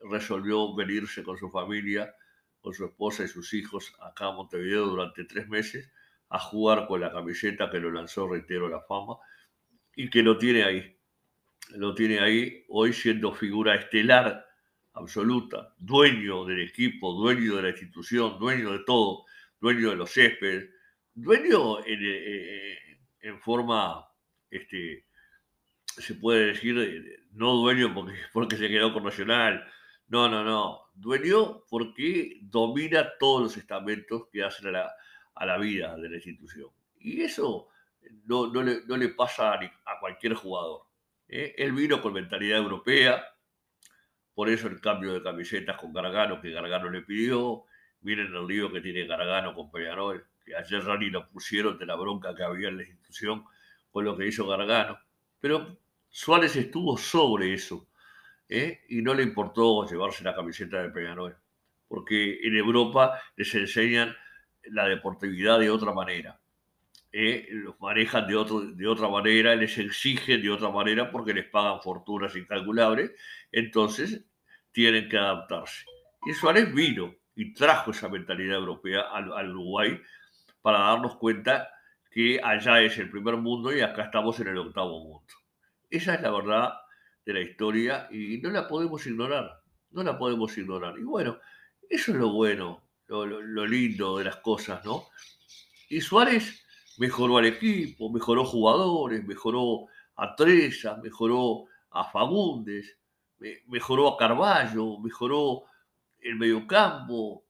resolvió 0.10 0.76
venirse 0.76 1.24
con 1.24 1.38
su 1.38 1.50
familia 1.50 2.14
con 2.66 2.74
su 2.74 2.84
esposa 2.84 3.24
y 3.24 3.28
sus 3.28 3.54
hijos 3.54 3.94
acá 4.02 4.30
en 4.30 4.38
Montevideo 4.38 4.88
durante 4.88 5.24
tres 5.26 5.48
meses 5.48 5.88
a 6.30 6.40
jugar 6.40 6.88
con 6.88 7.00
la 7.00 7.12
camiseta 7.12 7.70
que 7.70 7.80
lo 7.80 7.92
lanzó, 7.92 8.28
reitero, 8.28 8.68
la 8.68 8.82
fama, 8.82 9.18
y 9.96 10.10
que 10.10 10.24
lo 10.24 10.36
tiene 10.40 10.64
ahí. 10.64 11.00
Lo 11.76 11.94
tiene 11.94 12.20
ahí 12.20 12.66
hoy 12.70 12.92
siendo 12.92 13.34
figura 13.34 13.76
estelar 13.76 14.44
absoluta, 14.94 15.76
dueño 15.78 16.44
del 16.46 16.62
equipo, 16.62 17.14
dueño 17.14 17.58
de 17.58 17.62
la 17.62 17.70
institución, 17.70 18.40
dueño 18.40 18.72
de 18.72 18.80
todo, 18.80 19.26
dueño 19.62 19.92
de 19.92 19.98
los 19.98 20.12
céspedes, 20.12 20.68
dueño 21.14 21.86
en, 21.86 22.00
eh, 22.02 22.78
en 23.20 23.40
forma, 23.42 24.08
este, 24.50 25.06
se 25.86 26.16
puede 26.16 26.48
decir, 26.48 27.28
no 27.34 27.54
dueño 27.58 27.94
porque, 27.94 28.14
porque 28.34 28.58
se 28.58 28.70
quedó 28.70 28.92
con 28.92 29.04
Nacional, 29.04 29.64
no, 30.08 30.28
no, 30.28 30.44
no, 30.44 30.85
dueño 30.96 31.64
porque 31.70 32.40
domina 32.42 33.18
todos 33.20 33.44
los 33.44 33.58
estamentos 33.58 34.28
que 34.32 34.44
hacen 34.44 34.76
a 34.76 35.46
la, 35.46 35.58
vida 35.58 35.96
de 35.98 36.10
la 36.10 36.16
institución. 36.16 36.70
Y 37.00 37.22
eso 37.22 37.68
no, 38.26 38.48
le, 38.64 39.10
pasa 39.10 39.54
a, 39.54 40.00
cualquier 40.00 40.34
jugador. 40.34 40.84
¿eh? 41.28 41.54
Él 41.58 41.74
vino 41.74 42.02
con 42.02 42.14
mentalidad 42.14 42.58
europea, 42.58 43.24
por 44.34 44.50
eso 44.50 44.68
el 44.68 44.82
cambio 44.82 45.14
de 45.14 45.24
camisetas 45.24 45.78
con 45.78 45.94
Gargano, 45.94 46.42
que 46.42 46.52
Gargano 46.52 46.90
le 46.90 47.02
pidió. 47.02 47.64
Miren 48.02 48.36
el 48.36 48.46
lío 48.46 48.72
que 48.72 48.82
tiene 48.82 49.08
Gargano 49.08 49.54
con 49.54 49.72
Peñarol, 49.72 50.26
que 50.46 50.56
ayer 50.56 50.84
Rani 50.84 51.10
lo 51.10 51.28
pusieron 51.30 51.78
de 51.78 51.86
la 51.86 51.96
bronca 51.96 52.36
que 52.36 52.44
había 52.44 52.70
en 52.70 52.78
la 52.78 52.84
institución 52.84 53.46
con 53.90 54.06
lo 54.06 54.16
que 54.16 54.28
hizo 54.28 54.46
Gargano. 54.46 55.00
Pero 55.40 55.78
Suárez 56.10 56.56
estuvo 56.56 56.98
sobre 56.98 57.54
eso 57.54 57.88
¿eh? 58.50 58.82
y 58.90 59.02
no 59.02 59.14
le 59.14 59.24
importó 59.24 59.86
llevarse 59.86 60.24
la 60.24 60.36
camiseta 60.36 60.82
de 60.82 60.90
Peñarol, 60.90 61.38
porque 61.88 62.40
en 62.44 62.56
Europa 62.56 63.22
les 63.36 63.54
enseñan 63.56 64.16
la 64.66 64.88
deportividad 64.88 65.60
de 65.60 65.70
otra 65.70 65.94
manera. 65.94 66.40
¿eh? 67.12 67.48
los 67.50 67.80
manejan 67.80 68.28
de, 68.28 68.36
otro, 68.36 68.60
de 68.60 68.88
otra 68.88 69.08
manera, 69.08 69.56
les 69.56 69.78
exigen 69.78 70.42
de 70.42 70.52
otra 70.52 70.70
manera 70.70 71.10
porque 71.10 71.34
les 71.34 71.46
pagan 71.46 71.82
fortunas 71.82 72.36
incalculables, 72.36 73.12
entonces 73.52 74.26
tienen 74.74 75.08
que 75.08 75.18
adaptarse. 75.18 75.86
Y 76.26 76.34
Suárez 76.34 76.74
vino 76.74 77.16
y 77.36 77.54
trajo 77.54 77.92
esa 77.92 78.10
mentalidad 78.10 78.58
europea 78.58 79.02
al, 79.12 79.32
al 79.32 79.50
Uruguay 79.52 80.02
para 80.62 80.80
darnos 80.80 81.16
cuenta 81.16 81.70
que 82.12 82.42
allá 82.44 82.82
es 82.82 82.98
el 82.98 83.10
primer 83.10 83.38
mundo 83.38 83.74
y 83.74 83.80
acá 83.80 84.04
estamos 84.04 84.38
en 84.42 84.48
el 84.48 84.58
octavo 84.58 85.00
mundo. 85.00 85.34
Esa 85.90 86.16
es 86.16 86.22
la 86.22 86.32
verdad 86.32 86.74
de 87.26 87.34
la 87.34 87.42
historia 87.42 88.08
y 88.12 88.38
no 88.38 88.52
la 88.52 88.68
podemos 88.68 89.06
ignorar, 89.08 89.62
no 89.92 90.04
la 90.04 90.18
podemos 90.18 90.56
ignorar. 90.58 90.98
Y 91.00 91.04
bueno, 91.04 91.40
eso 91.90 92.12
es 92.12 92.18
lo 92.18 92.32
bueno, 92.32 92.84
lo, 93.08 93.66
lindo 93.66 94.20
de 94.20 94.26
las 94.26 94.38
cosas, 94.38 94.86
¿no? 94.86 95.08
Y 95.90 96.02
Suárez 96.02 96.66
mejoró 96.98 97.38
al 97.38 97.46
equipo, 97.46 98.10
mejoró 98.10 98.46
jugadores, 98.46 99.26
mejoró 99.26 99.88
a 100.16 100.36
Treza, 100.36 100.98
mejoró 100.98 101.66
a 101.92 102.06
Fagundes, 102.06 102.98
mejoró 103.68 104.10
a 104.10 104.18
Carballo, 104.18 105.00
mejoró 105.00 105.64
el 106.20 106.36
mediocampo, 106.36 107.46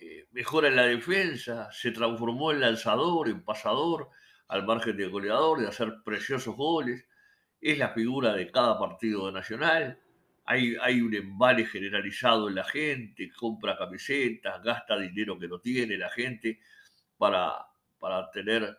eh, 0.00 0.26
mejora 0.32 0.68
en 0.68 0.76
la 0.76 0.86
defensa, 0.86 1.68
se 1.72 1.92
transformó 1.92 2.52
en 2.52 2.60
lanzador, 2.60 3.28
en 3.28 3.44
pasador, 3.44 4.10
al 4.48 4.64
margen 4.64 4.96
de 4.96 5.08
goleador, 5.08 5.60
de 5.60 5.68
hacer 5.68 6.02
preciosos 6.04 6.54
goles 6.54 7.04
es 7.60 7.78
la 7.78 7.90
figura 7.90 8.32
de 8.34 8.50
cada 8.50 8.78
partido 8.78 9.30
Nacional. 9.30 10.00
Hay, 10.44 10.76
hay 10.80 11.00
un 11.00 11.14
embale 11.14 11.66
generalizado 11.66 12.48
en 12.48 12.54
la 12.54 12.64
gente, 12.64 13.30
compra 13.32 13.76
camisetas, 13.76 14.62
gasta 14.62 14.98
dinero 14.98 15.38
que 15.38 15.48
no 15.48 15.58
tiene 15.58 15.98
la 15.98 16.08
gente 16.10 16.60
para, 17.18 17.66
para 17.98 18.30
tener, 18.30 18.78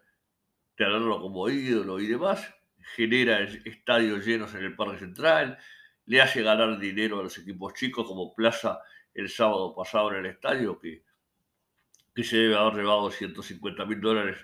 tenerlo 0.75 1.19
como 1.19 1.49
ídolo 1.49 1.99
y 1.99 2.07
demás. 2.07 2.53
Genera 2.95 3.41
estadios 3.41 4.25
llenos 4.25 4.53
en 4.55 4.63
el 4.63 4.75
Parque 4.75 4.99
Central, 4.99 5.57
le 6.05 6.21
hace 6.21 6.41
ganar 6.41 6.79
dinero 6.79 7.19
a 7.19 7.23
los 7.23 7.37
equipos 7.37 7.73
chicos, 7.73 8.07
como 8.07 8.33
Plaza 8.33 8.79
el 9.13 9.29
sábado 9.29 9.75
pasado 9.75 10.11
en 10.11 10.19
el 10.19 10.25
estadio, 10.27 10.79
que, 10.79 11.03
que 12.15 12.23
se 12.23 12.37
debe 12.37 12.55
haber 12.55 12.75
llevado 12.75 13.11
150 13.11 13.85
mil 13.85 13.99
dólares 13.99 14.37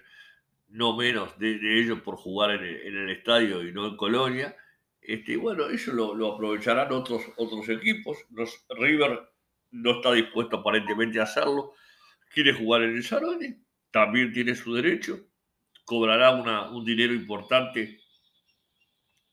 no 0.74 0.98
menos 0.98 1.38
de, 1.38 1.80
ellos 1.80 2.02
por 2.02 2.16
jugar 2.16 2.52
en 2.52 2.64
el, 2.64 3.10
estadio 3.12 3.64
y 3.64 3.72
no 3.72 3.86
en 3.86 3.96
Colonia. 3.96 4.56
Este, 5.00 5.38
bueno, 5.38 5.70
eso 5.70 5.94
lo, 5.94 6.34
aprovecharán 6.34 6.92
otros, 6.92 7.22
otros 7.38 7.70
equipos. 7.70 8.18
Los, 8.32 8.66
River 8.70 9.22
no 9.70 9.92
está 9.92 10.12
dispuesto 10.14 10.58
aparentemente 10.58 11.20
a 11.20 11.24
hacerlo. 11.24 11.74
Quiere 12.34 12.54
jugar 12.54 12.82
en 12.82 12.96
el 12.96 13.04
Saroni, 13.04 13.56
también 13.92 14.34
tiene 14.34 14.56
su 14.56 14.74
derecho. 14.74 15.20
Cobrará 15.86 16.32
un 16.32 16.84
dinero 16.84 17.14
importante 17.14 18.00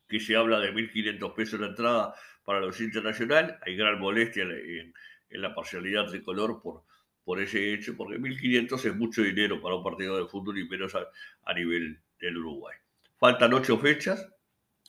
que 0.07 0.21
se 0.21 0.37
habla 0.37 0.61
de 0.61 0.75
1.500 0.75 1.35
pesos 1.35 1.61
la 1.61 1.69
entrada 1.69 2.15
para 2.45 2.61
los 2.61 2.79
internacionales. 2.83 3.57
Hay 3.63 3.77
gran 3.77 3.99
molestia 3.99 4.43
en, 4.43 4.93
en 5.31 5.43
la 5.43 5.55
parcialidad 5.55 6.05
tricolor 6.07 6.61
por, 6.61 6.85
por 7.31 7.41
ese 7.41 7.73
hecho, 7.73 7.97
porque 7.97 8.19
1.500 8.19 8.87
es 8.87 8.97
mucho 8.97 9.23
dinero 9.23 9.63
para 9.63 9.77
un 9.77 9.85
partido 9.85 10.17
de 10.17 10.27
fútbol 10.27 10.59
y 10.59 10.69
menos 10.69 10.97
a, 10.97 11.55
nivel 11.55 12.01
del 12.19 12.39
Uruguay. 12.39 12.77
Faltan 13.21 13.55
ocho 13.55 13.79
fechas, 13.79 14.29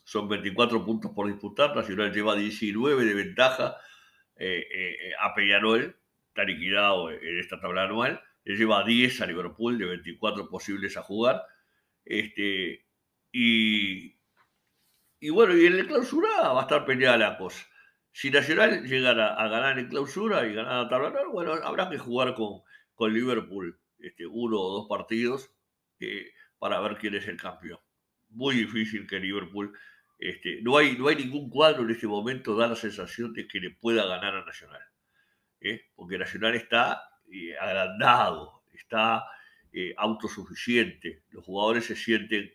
son 0.03 0.27
24 0.27 0.83
puntos 0.83 1.12
por 1.12 1.27
disputar, 1.27 1.75
Nacional 1.75 2.12
lleva 2.12 2.36
19 2.36 3.05
de 3.05 3.13
ventaja 3.13 3.77
eh, 4.38 4.65
eh, 4.74 5.12
a 5.21 5.36
Peñarol, 5.36 5.95
está 6.29 6.43
liquidado 6.43 7.12
en 7.12 7.38
esta 7.38 7.62
tabla 7.62 7.83
anual, 7.83 8.19
le 8.43 8.55
lleva 8.55 8.83
10 8.83 9.21
a 9.21 9.27
Liverpool 9.27 9.77
de 9.77 9.86
24 9.86 10.50
posibles 10.50 10.98
a 10.98 11.03
jugar, 11.03 11.43
este, 12.03 12.88
y, 13.31 14.17
y 15.19 15.29
bueno, 15.29 15.55
y 15.55 15.67
en 15.67 15.77
la 15.77 15.86
clausura 15.86 16.50
va 16.53 16.62
a 16.62 16.63
estar 16.63 16.86
peleada 16.86 17.19
la 17.19 17.38
cosa. 17.38 17.67
Si 18.11 18.29
Nacional 18.29 18.83
llegara 18.83 19.35
a 19.35 19.47
ganar 19.47 19.79
en 19.79 19.87
clausura 19.87 20.45
y 20.45 20.53
ganar 20.53 20.85
a 20.85 20.89
tabla 20.89 21.13
bueno, 21.31 21.53
habrá 21.53 21.89
que 21.89 21.97
jugar 21.97 22.35
con, 22.35 22.61
con 22.93 23.13
Liverpool 23.13 23.79
este, 23.99 24.25
uno 24.27 24.59
o 24.59 24.73
dos 24.79 24.87
partidos 24.89 25.49
eh, 25.99 26.31
para 26.59 26.79
ver 26.81 26.97
quién 26.97 27.15
es 27.15 27.27
el 27.27 27.37
campeón. 27.37 27.79
Muy 28.29 28.55
difícil 28.55 29.07
que 29.07 29.19
Liverpool, 29.19 29.77
este, 30.19 30.61
no, 30.61 30.77
hay, 30.77 30.97
no 30.97 31.07
hay 31.07 31.15
ningún 31.15 31.49
cuadro 31.49 31.83
en 31.83 31.91
este 31.91 32.07
momento, 32.07 32.55
da 32.55 32.67
la 32.67 32.75
sensación 32.75 33.33
de 33.33 33.47
que 33.47 33.59
le 33.59 33.71
pueda 33.71 34.05
ganar 34.05 34.35
a 34.35 34.45
Nacional. 34.45 34.81
¿eh? 35.61 35.89
Porque 35.95 36.17
Nacional 36.17 36.55
está 36.55 37.03
eh, 37.31 37.55
agrandado, 37.57 38.63
está 38.73 39.25
autosuficiente, 39.95 41.23
los 41.29 41.45
jugadores 41.45 41.85
se 41.85 41.95
sienten 41.95 42.53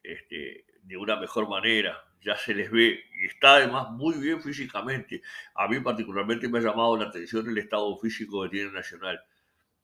este, 0.00 0.64
de 0.82 0.96
una 0.96 1.16
mejor 1.16 1.48
manera, 1.48 1.98
ya 2.22 2.36
se 2.36 2.54
les 2.54 2.70
ve 2.70 3.04
y 3.20 3.26
está 3.26 3.56
además 3.56 3.90
muy 3.90 4.14
bien 4.18 4.40
físicamente. 4.42 5.22
A 5.54 5.68
mí 5.68 5.80
particularmente 5.80 6.48
me 6.48 6.58
ha 6.58 6.62
llamado 6.62 6.96
la 6.96 7.06
atención 7.06 7.48
el 7.48 7.58
estado 7.58 7.96
físico 7.98 8.42
que 8.42 8.50
tiene 8.50 8.72
Nacional. 8.72 9.20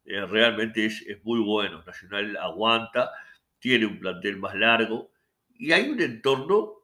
Eh, 0.04 0.24
realmente 0.26 0.86
es, 0.86 1.04
es, 1.06 1.22
muy 1.24 1.40
bueno. 1.40 1.82
Nacional 1.84 2.36
aguanta, 2.36 3.10
tiene 3.58 3.86
un 3.86 3.98
plantel 3.98 4.38
más 4.38 4.54
largo 4.54 5.10
y 5.54 5.72
hay 5.72 5.88
un 5.88 6.00
entorno 6.00 6.74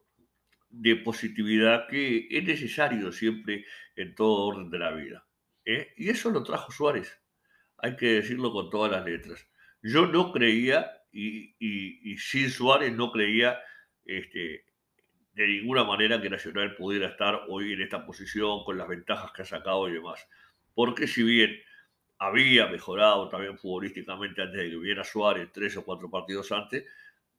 de 0.69 0.97
positividad 0.97 1.87
que 1.87 2.27
es 2.29 2.43
necesario 2.43 3.11
siempre 3.11 3.65
en 3.95 4.13
todo 4.13 4.47
orden 4.47 4.69
de 4.69 4.79
la 4.79 4.91
vida. 4.91 5.25
¿eh? 5.63 5.93
Y 5.97 6.09
eso 6.09 6.29
lo 6.29 6.43
trajo 6.43 6.71
Suárez. 6.71 7.17
Hay 7.77 7.95
que 7.95 8.07
decirlo 8.15 8.51
con 8.51 8.69
todas 8.69 8.91
las 8.91 9.05
letras. 9.05 9.47
Yo 9.81 10.07
no 10.07 10.31
creía, 10.31 10.91
y, 11.11 11.55
y, 11.59 12.11
y 12.11 12.17
sin 12.17 12.49
Suárez 12.49 12.93
no 12.93 13.11
creía 13.11 13.59
este, 14.05 14.64
de 15.35 15.47
ninguna 15.47 15.83
manera 15.83 16.21
que 16.21 16.29
Nacional 16.29 16.75
pudiera 16.75 17.07
estar 17.07 17.41
hoy 17.49 17.73
en 17.73 17.81
esta 17.81 18.05
posición 18.05 18.63
con 18.63 18.77
las 18.77 18.87
ventajas 18.87 19.31
que 19.33 19.41
ha 19.41 19.45
sacado 19.45 19.89
y 19.89 19.93
demás. 19.93 20.25
Porque 20.73 21.07
si 21.07 21.23
bien 21.23 21.57
había 22.17 22.67
mejorado 22.67 23.27
también 23.27 23.57
futbolísticamente 23.57 24.41
antes 24.41 24.61
de 24.61 24.69
que 24.69 24.77
viera 24.77 25.03
Suárez, 25.03 25.49
tres 25.51 25.75
o 25.75 25.83
cuatro 25.83 26.09
partidos 26.09 26.51
antes, 26.53 26.85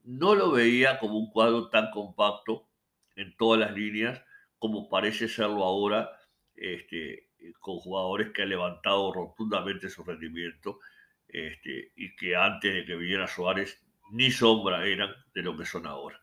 no 0.04 0.34
lo 0.34 0.52
veía 0.52 0.98
como 0.98 1.18
un 1.18 1.30
cuadro 1.30 1.70
tan 1.70 1.90
compacto 1.90 2.68
en 3.16 3.34
todas 3.36 3.58
las 3.58 3.72
líneas 3.72 4.22
como 4.58 4.88
parece 4.88 5.28
serlo 5.28 5.64
ahora, 5.64 6.10
este, 6.54 7.30
con 7.60 7.78
jugadores 7.78 8.30
que 8.32 8.42
han 8.42 8.50
levantado 8.50 9.12
rotundamente 9.12 9.88
su 9.88 10.04
rendimiento 10.04 10.80
este, 11.28 11.92
y 11.96 12.14
que 12.16 12.36
antes 12.36 12.74
de 12.74 12.84
que 12.84 12.96
viniera 12.96 13.26
Suárez 13.26 13.82
ni 14.10 14.30
sombra 14.30 14.86
eran 14.86 15.10
de 15.34 15.42
lo 15.42 15.56
que 15.56 15.64
son 15.64 15.86
ahora. 15.86 16.20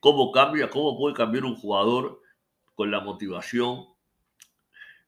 ¿Cómo 0.00 0.32
cambia? 0.32 0.70
¿Cómo 0.70 0.96
puede 0.96 1.14
cambiar 1.14 1.44
un 1.44 1.56
jugador 1.56 2.20
con 2.74 2.90
la 2.90 3.00
motivación, 3.00 3.86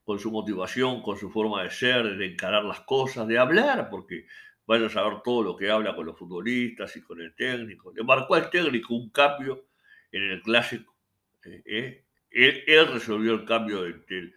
con 0.03 0.19
su 0.19 0.31
motivación, 0.31 1.01
con 1.01 1.17
su 1.17 1.29
forma 1.29 1.63
de 1.63 1.71
ser, 1.71 2.17
de 2.17 2.25
encarar 2.25 2.63
las 2.63 2.81
cosas, 2.81 3.27
de 3.27 3.37
hablar? 3.37 3.89
Porque 3.89 4.25
vaya 4.65 4.85
a 4.85 4.89
saber 4.89 5.21
todo 5.23 5.43
lo 5.43 5.55
que 5.55 5.69
habla 5.69 5.95
con 5.95 6.05
los 6.05 6.17
futbolistas 6.17 6.95
y 6.95 7.01
con 7.01 7.21
el 7.21 7.33
técnico. 7.35 7.91
Le 7.93 8.03
marcó 8.03 8.35
al 8.35 8.49
técnico 8.49 8.93
un 8.93 9.09
cambio 9.09 9.65
en 10.11 10.23
el 10.23 10.41
clásico. 10.41 10.95
¿eh? 11.43 11.61
¿eh? 11.65 12.05
Él, 12.29 12.87
resolvió 12.87 13.33
el 13.33 13.45
cambio 13.45 13.81
de, 13.83 13.89
este, 13.89 14.33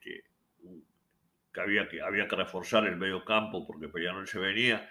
que, 0.00 0.24
había 1.60 1.88
que 2.28 2.36
reforzar 2.36 2.86
el 2.86 2.96
medio 2.96 3.24
campo 3.24 3.66
porque 3.66 3.88
no 3.88 4.26
se 4.26 4.38
venía 4.38 4.88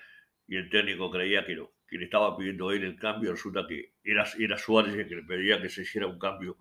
y 0.48 0.57
el 0.57 0.69
técnico 0.69 1.10
creía 1.10 1.45
que 1.45 1.55
no 1.55 1.72
le 1.97 2.05
estaba 2.05 2.35
pidiendo 2.38 2.71
él 2.71 2.83
el 2.83 2.97
cambio, 2.97 3.31
resulta 3.31 3.65
que 3.67 3.93
era, 4.03 4.25
era 4.38 4.57
Suárez 4.57 4.95
el 4.95 5.07
que 5.07 5.15
le 5.15 5.23
pedía 5.23 5.62
que 5.62 5.69
se 5.69 5.81
hiciera 5.81 6.07
un 6.07 6.19
cambio 6.19 6.57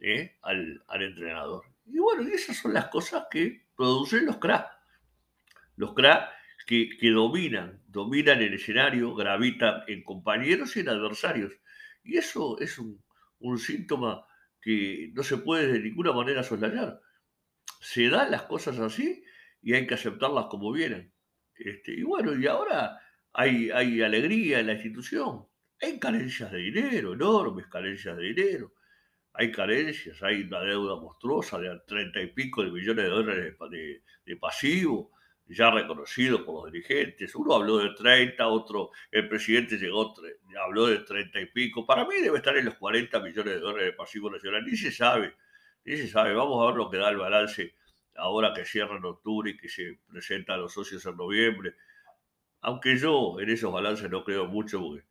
¿eh? 0.00 0.36
al, 0.42 0.82
entrenador. 1.00 1.64
Y 1.86 1.98
bueno, 1.98 2.22
esas 2.28 2.56
son 2.56 2.74
las 2.74 2.88
cosas 2.88 3.26
que 3.30 3.66
producen 3.76 4.26
los 4.26 4.38
cracks. 4.38 4.70
Los 5.76 5.94
cracks 5.94 6.32
que, 6.66 6.90
que, 6.98 7.10
dominan, 7.10 7.82
dominan 7.86 8.40
el 8.42 8.54
escenario, 8.54 9.14
gravitan 9.14 9.82
en 9.86 10.02
compañeros 10.02 10.76
y 10.76 10.80
en 10.80 10.88
adversarios. 10.88 11.52
Y 12.02 12.16
eso 12.16 12.58
es 12.58 12.78
un, 12.78 13.02
un 13.40 13.58
síntoma 13.58 14.26
que 14.60 15.10
no 15.14 15.22
se 15.22 15.38
puede 15.38 15.72
de 15.72 15.80
ninguna 15.80 16.12
manera 16.12 16.42
soslayar. 16.42 17.00
Se 17.80 18.08
dan 18.08 18.30
las 18.30 18.42
cosas 18.42 18.78
así 18.78 19.22
y 19.62 19.74
hay 19.74 19.86
que 19.86 19.94
aceptarlas 19.94 20.46
como 20.46 20.72
vienen. 20.72 21.12
Este, 21.54 21.92
y 21.92 22.02
bueno, 22.02 22.36
y 22.36 22.46
ahora 22.46 23.00
hay, 23.36 24.00
alegría 24.00 24.60
en 24.60 24.66
la 24.66 24.72
institución. 24.72 25.46
Hay 25.82 25.98
carencias 25.98 26.50
de 26.50 26.58
dinero, 26.58 27.12
enormes 27.12 27.66
carencias 27.66 28.16
de 28.16 28.22
dinero. 28.32 28.72
Hay 29.34 29.52
carencias, 29.52 30.22
hay 30.22 30.42
una 30.42 30.60
deuda 30.60 30.96
monstruosa 30.96 31.58
de 31.58 31.78
treinta 31.86 32.22
y 32.22 32.28
pico 32.28 32.62
de 32.64 32.70
millones 32.70 33.04
de 33.04 33.10
dólares 33.10 33.56
de, 34.24 34.36
pasivo. 34.36 35.12
ya 35.48 35.70
reconocido 35.70 36.46
por 36.46 36.64
los 36.64 36.72
dirigentes. 36.72 37.34
Uno 37.34 37.54
habló 37.54 37.76
de 37.76 37.90
30, 37.90 38.48
otro, 38.48 38.90
el 39.10 39.28
presidente 39.28 39.76
llegó, 39.76 40.14
habló 40.64 40.86
de 40.86 41.00
30 41.00 41.38
y 41.38 41.46
pico. 41.46 41.84
Para 41.84 42.06
mí 42.06 42.14
debe 42.22 42.38
estar 42.38 42.56
en 42.56 42.64
los 42.64 42.76
40 42.76 43.20
millones 43.20 43.54
de 43.54 43.60
dólares 43.60 43.86
de 43.88 43.92
pasivo 43.92 44.30
nacional. 44.30 44.64
Ni 44.64 44.78
se 44.78 44.90
sabe, 44.90 45.34
ni 45.84 45.98
se 45.98 46.08
sabe. 46.08 46.32
Vamos 46.32 46.62
a 46.62 46.68
ver 46.68 46.76
lo 46.76 46.90
que 46.90 46.96
da 46.96 47.10
el 47.10 47.18
balance 47.18 47.74
ahora 48.14 48.54
que 48.54 48.64
cierra 48.64 48.96
en 48.96 49.04
octubre 49.04 49.50
y 49.50 49.58
que 49.58 49.68
se 49.68 49.98
presenta 50.08 50.54
a 50.54 50.56
los 50.56 50.72
socios 50.72 51.04
en 51.04 51.18
noviembre. 51.18 51.74
Aunque 52.66 52.98
yo 52.98 53.38
en 53.38 53.48
esos 53.48 53.72
balances 53.72 54.10
no 54.10 54.24
creo 54.24 54.46
mucho 54.46 54.80
porque 54.80 55.04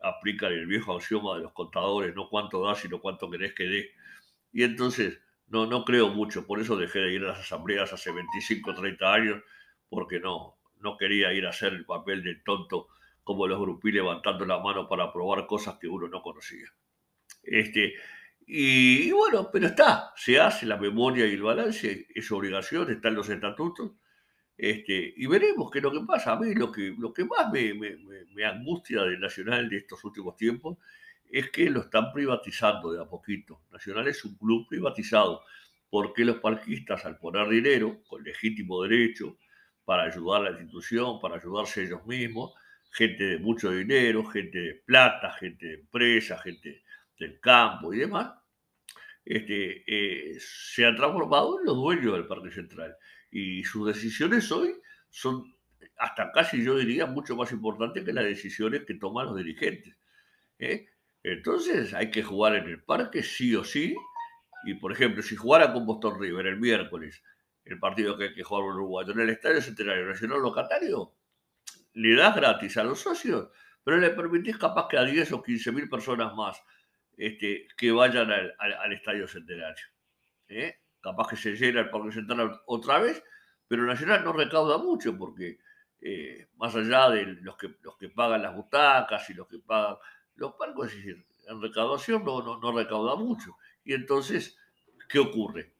aplican 0.00 0.52
el 0.52 0.68
viejo 0.68 0.96
axioma 0.96 1.34
de 1.36 1.42
los 1.42 1.52
contadores, 1.52 2.14
no 2.14 2.28
cuánto 2.28 2.62
da, 2.62 2.76
sino 2.76 3.00
cuánto 3.00 3.28
querés 3.28 3.54
que 3.54 3.64
dé. 3.64 3.90
Y 4.52 4.62
entonces 4.62 5.20
no, 5.48 5.66
no 5.66 5.84
creo 5.84 6.10
mucho, 6.10 6.46
por 6.46 6.60
eso 6.60 6.76
dejé 6.76 7.00
de 7.00 7.12
ir 7.12 7.24
a 7.24 7.30
las 7.30 7.40
asambleas 7.40 7.92
hace 7.92 8.12
25, 8.12 8.72
30 8.72 9.12
años, 9.12 9.42
porque 9.88 10.20
no, 10.20 10.58
no 10.78 10.96
quería 10.96 11.32
ir 11.32 11.46
a 11.46 11.50
hacer 11.50 11.72
el 11.72 11.84
papel 11.84 12.22
del 12.22 12.44
tonto 12.44 12.86
como 13.24 13.48
los 13.48 13.58
grupí 13.58 13.90
levantando 13.90 14.46
la 14.46 14.60
mano 14.60 14.88
para 14.88 15.12
probar 15.12 15.44
cosas 15.48 15.78
que 15.80 15.88
uno 15.88 16.06
no 16.06 16.22
conocía. 16.22 16.72
Este, 17.42 17.94
y, 18.46 19.10
bueno, 19.10 19.50
pero 19.52 19.66
está, 19.66 20.12
se 20.14 20.38
hace 20.38 20.66
la 20.66 20.76
memoria 20.76 21.26
y 21.26 21.32
el 21.32 21.42
balance, 21.42 22.06
es 22.14 22.30
obligación, 22.30 22.92
están 22.92 23.16
los 23.16 23.28
estatutos, 23.28 23.90
este, 24.56 25.14
y 25.16 25.26
veremos 25.26 25.70
qué 25.70 25.80
lo 25.80 25.92
que 25.92 26.00
pasa. 26.06 26.32
A 26.32 26.40
mí 26.40 26.54
lo 26.54 26.72
que, 26.72 26.94
lo 26.98 27.12
que 27.12 27.24
más 27.24 27.50
me 27.52 28.44
angustia 28.44 29.02
del 29.02 29.20
Nacional 29.20 29.68
de 29.68 29.76
estos 29.78 30.02
últimos 30.04 30.36
tiempos 30.36 30.78
es 31.30 31.50
que 31.50 31.68
lo 31.70 31.80
están 31.80 32.12
privatizando 32.12 32.92
de 32.92 33.02
a 33.02 33.04
poquito. 33.04 33.62
Nacional 33.70 34.08
es 34.08 34.24
un 34.24 34.36
club 34.36 34.66
privatizado, 34.68 35.42
porque 35.90 36.24
los 36.24 36.36
parquistas 36.36 37.04
al 37.04 37.18
poner 37.18 37.48
dinero, 37.48 38.02
con 38.06 38.22
legítimo 38.22 38.82
derecho, 38.82 39.38
para 39.84 40.04
ayudar 40.04 40.46
a 40.46 40.50
la 40.50 40.60
institución, 40.60 41.20
para 41.20 41.36
ayudarse 41.36 41.84
ellos 41.84 42.04
mismos, 42.06 42.54
gente 42.90 43.24
de 43.24 43.38
mucho 43.38 43.70
dinero, 43.70 44.24
gente 44.24 44.58
de 44.58 44.74
plata, 44.74 45.32
gente 45.32 45.66
de 45.66 45.74
empresa, 45.74 46.38
gente 46.38 46.82
del 47.18 47.40
campo 47.40 47.92
y 47.92 47.98
demás, 47.98 48.32
este, 49.24 49.84
eh, 49.86 50.38
se 50.38 50.84
han 50.84 50.96
transformado 50.96 51.60
en 51.60 51.66
los 51.66 51.76
dueños 51.76 52.14
del 52.14 52.26
Parque 52.26 52.50
Central. 52.50 52.96
Y 53.38 53.64
sus 53.64 53.86
decisiones 53.86 54.50
hoy 54.50 54.80
son 55.10 55.54
hasta 55.98 56.32
casi, 56.32 56.64
yo 56.64 56.78
diría, 56.78 57.04
mucho 57.04 57.36
más 57.36 57.52
importantes 57.52 58.02
que 58.02 58.14
las 58.14 58.24
decisiones 58.24 58.86
que 58.86 58.94
toman 58.94 59.26
los 59.26 59.36
dirigentes. 59.36 59.94
¿eh? 60.58 60.86
Entonces 61.22 61.92
hay 61.92 62.10
que 62.10 62.22
jugar 62.22 62.54
en 62.54 62.64
el 62.64 62.82
parque 62.82 63.22
sí 63.22 63.54
o 63.54 63.62
sí. 63.62 63.94
Y 64.64 64.72
por 64.76 64.90
ejemplo, 64.90 65.22
si 65.22 65.36
jugara 65.36 65.70
con 65.70 65.84
Boston 65.84 66.18
River 66.18 66.46
el 66.46 66.58
miércoles, 66.58 67.22
el 67.66 67.78
partido 67.78 68.16
que 68.16 68.24
hay 68.24 68.34
que 68.34 68.42
jugar 68.42 68.64
en 68.64 68.70
Uruguay, 68.70 69.06
en 69.10 69.20
el 69.20 69.28
Estadio 69.28 69.60
Centenario 69.60 70.06
Nacional 70.06 70.40
Locatario, 70.40 71.12
le 71.92 72.14
das 72.16 72.34
gratis 72.34 72.78
a 72.78 72.84
los 72.84 73.00
socios, 73.00 73.50
pero 73.84 73.98
le 73.98 74.08
permitís 74.12 74.56
capaz 74.56 74.88
que 74.88 74.96
a 74.96 75.04
10 75.04 75.32
o 75.32 75.42
15 75.42 75.72
mil 75.72 75.90
personas 75.90 76.34
más 76.34 76.62
este, 77.18 77.68
que 77.76 77.92
vayan 77.92 78.30
al, 78.30 78.92
Estadio 78.94 79.28
Centenario. 79.28 79.84
¿eh? 80.48 80.85
Capaz 81.06 81.28
que 81.28 81.36
se 81.36 81.54
llena 81.54 81.82
el 81.82 81.90
Parque 81.90 82.10
Central 82.10 82.62
otra 82.66 82.98
vez, 82.98 83.22
pero 83.68 83.84
Nacional 83.84 84.24
no 84.24 84.32
recauda 84.32 84.76
mucho 84.76 85.16
porque 85.16 85.60
eh, 86.00 86.48
más 86.56 86.74
allá 86.74 87.10
de 87.10 87.26
los 87.42 87.56
que, 87.56 87.76
los 87.82 87.96
que 87.96 88.08
pagan 88.08 88.42
las 88.42 88.56
butacas 88.56 89.30
y 89.30 89.34
los 89.34 89.46
que 89.46 89.60
pagan 89.60 89.98
los 90.34 90.54
parques, 90.54 90.90
es 90.90 90.96
decir, 90.96 91.24
en 91.46 91.62
recaudación 91.62 92.24
no, 92.24 92.42
no, 92.42 92.58
no 92.58 92.72
recauda 92.72 93.14
mucho. 93.14 93.56
Y 93.84 93.92
entonces, 93.94 94.58
¿qué 95.08 95.20
ocurre? 95.20 95.70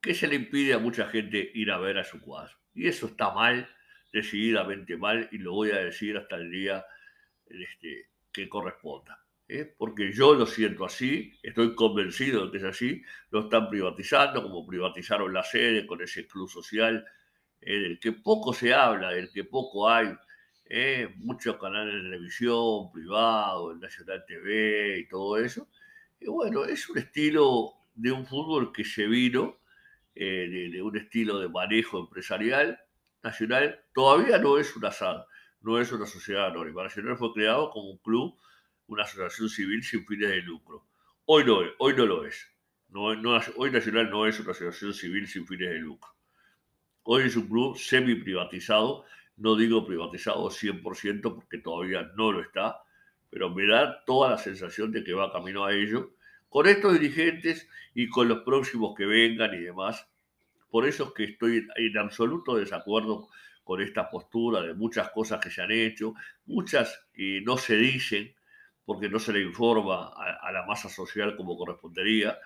Que 0.00 0.14
se 0.14 0.28
le 0.28 0.36
impide 0.36 0.74
a 0.74 0.78
mucha 0.78 1.08
gente 1.08 1.50
ir 1.52 1.72
a 1.72 1.78
ver 1.78 1.98
a 1.98 2.04
su 2.04 2.20
cuadro. 2.20 2.56
Y 2.72 2.86
eso 2.86 3.06
está 3.06 3.32
mal, 3.32 3.68
decididamente 4.12 4.96
mal, 4.96 5.28
y 5.32 5.38
lo 5.38 5.52
voy 5.52 5.72
a 5.72 5.78
decir 5.78 6.16
hasta 6.16 6.36
el 6.36 6.48
día 6.48 6.86
este, 7.46 8.08
que 8.32 8.48
corresponda. 8.48 9.20
¿Eh? 9.50 9.74
Porque 9.76 10.12
yo 10.12 10.34
lo 10.34 10.46
siento 10.46 10.84
así, 10.84 11.32
estoy 11.42 11.74
convencido 11.74 12.46
de 12.46 12.52
que 12.52 12.58
es 12.58 12.64
así, 12.64 13.02
lo 13.30 13.40
están 13.40 13.68
privatizando, 13.68 14.42
como 14.42 14.66
privatizaron 14.66 15.32
la 15.32 15.42
sede 15.42 15.86
con 15.86 16.00
ese 16.00 16.26
club 16.26 16.48
social, 16.48 17.04
¿eh? 17.60 17.78
del 17.78 17.98
que 17.98 18.12
poco 18.12 18.52
se 18.52 18.72
habla, 18.72 19.10
del 19.10 19.30
que 19.32 19.44
poco 19.44 19.88
hay, 19.88 20.08
¿eh? 20.66 21.12
muchos 21.16 21.56
canales 21.56 21.94
de 21.94 22.02
televisión, 22.02 22.92
privado, 22.92 23.72
el 23.72 23.80
Nacional 23.80 24.24
TV 24.26 25.00
y 25.00 25.08
todo 25.08 25.36
eso. 25.36 25.68
Y 26.20 26.26
bueno, 26.28 26.64
es 26.64 26.88
un 26.88 26.98
estilo 26.98 27.74
de 27.94 28.12
un 28.12 28.24
fútbol 28.26 28.72
que 28.72 28.84
se 28.84 29.06
vino, 29.06 29.58
eh, 30.14 30.70
de, 30.72 30.82
un 30.82 30.96
estilo 30.96 31.38
de 31.40 31.48
manejo 31.48 31.98
empresarial 31.98 32.78
nacional. 33.22 33.80
Todavía 33.94 34.38
no 34.38 34.58
es 34.58 34.76
una 34.76 34.92
SAD, 34.92 35.24
no 35.62 35.80
es 35.80 35.90
una 35.92 36.06
sociedad 36.06 36.46
anónima. 36.46 36.84
Nacional 36.84 37.16
fue 37.16 37.32
creado 37.32 37.70
como 37.70 37.90
un 37.90 37.98
club, 37.98 38.38
una 38.92 39.04
asociación 39.04 39.48
civil 39.48 39.82
sin 39.82 40.06
fines 40.06 40.30
de 40.30 40.42
lucro. 40.42 40.86
Hoy 41.24 41.44
no, 41.44 41.60
hoy 41.78 41.94
no 41.94 42.06
lo 42.06 42.26
es. 42.26 42.46
No, 42.88 43.14
no, 43.14 43.40
hoy 43.56 43.70
Nacional 43.70 44.10
no 44.10 44.26
es 44.26 44.38
una 44.40 44.50
asociación 44.50 44.94
civil 44.94 45.26
sin 45.26 45.46
fines 45.46 45.70
de 45.70 45.78
lucro. 45.78 46.10
Hoy 47.04 47.24
es 47.24 47.36
un 47.36 47.48
club 47.48 47.76
semi 47.76 48.14
privatizado 48.16 49.04
no 49.40 49.56
digo 49.56 49.86
privatizado 49.86 50.50
100% 50.50 51.34
porque 51.34 51.58
todavía 51.58 52.12
no 52.14 52.30
lo 52.30 52.42
está, 52.42 52.82
pero 53.30 53.48
me 53.48 53.66
da 53.66 54.04
toda 54.04 54.30
la 54.30 54.38
sensación 54.38 54.92
de 54.92 55.02
que 55.02 55.14
va 55.14 55.32
camino 55.32 55.64
a 55.64 55.72
ello, 55.72 56.10
con 56.50 56.66
estos 56.66 56.92
dirigentes 57.00 57.66
y 57.94 58.08
con 58.08 58.28
los 58.28 58.40
próximos 58.40 58.94
que 58.94 59.06
vengan 59.06 59.54
y 59.54 59.60
demás. 59.60 60.06
Por 60.70 60.86
eso 60.86 61.04
es 61.04 61.12
que 61.12 61.24
estoy 61.24 61.66
en 61.76 61.98
absoluto 61.98 62.56
desacuerdo 62.56 63.28
con 63.64 63.80
esta 63.80 64.10
postura 64.10 64.60
de 64.60 64.74
muchas 64.74 65.10
cosas 65.10 65.40
que 65.40 65.50
se 65.50 65.62
han 65.62 65.72
hecho, 65.72 66.14
muchas 66.44 67.06
que 67.14 67.40
no 67.40 67.56
se 67.56 67.76
dicen 67.76 68.34
porque 68.90 69.08
no 69.08 69.20
se 69.20 69.32
le 69.32 69.40
informa 69.40 70.08
a, 70.16 70.50
la 70.50 70.66
masa 70.66 70.88
social 70.88 71.36
como 71.36 71.56
correspondería. 71.56 72.36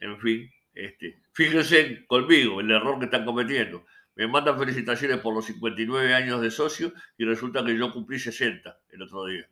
En 0.00 0.18
fin, 0.18 0.50
este, 0.74 1.22
fíjense 1.32 2.04
conmigo 2.08 2.60
el 2.60 2.68
error 2.72 2.98
que 2.98 3.04
están 3.04 3.24
cometiendo 3.24 3.84
me 4.16 4.26
mandan 4.26 4.58
felicitaciones 4.58 5.18
por 5.18 5.32
los 5.32 5.44
59 5.44 6.12
años 6.12 6.40
de 6.40 6.50
socio 6.50 6.92
y 7.16 7.24
resulta 7.24 7.64
que 7.64 7.78
yo 7.78 7.92
cumplí 7.92 8.18
60 8.18 8.76
el 8.90 9.02
otro 9.02 9.24
día. 9.26 9.48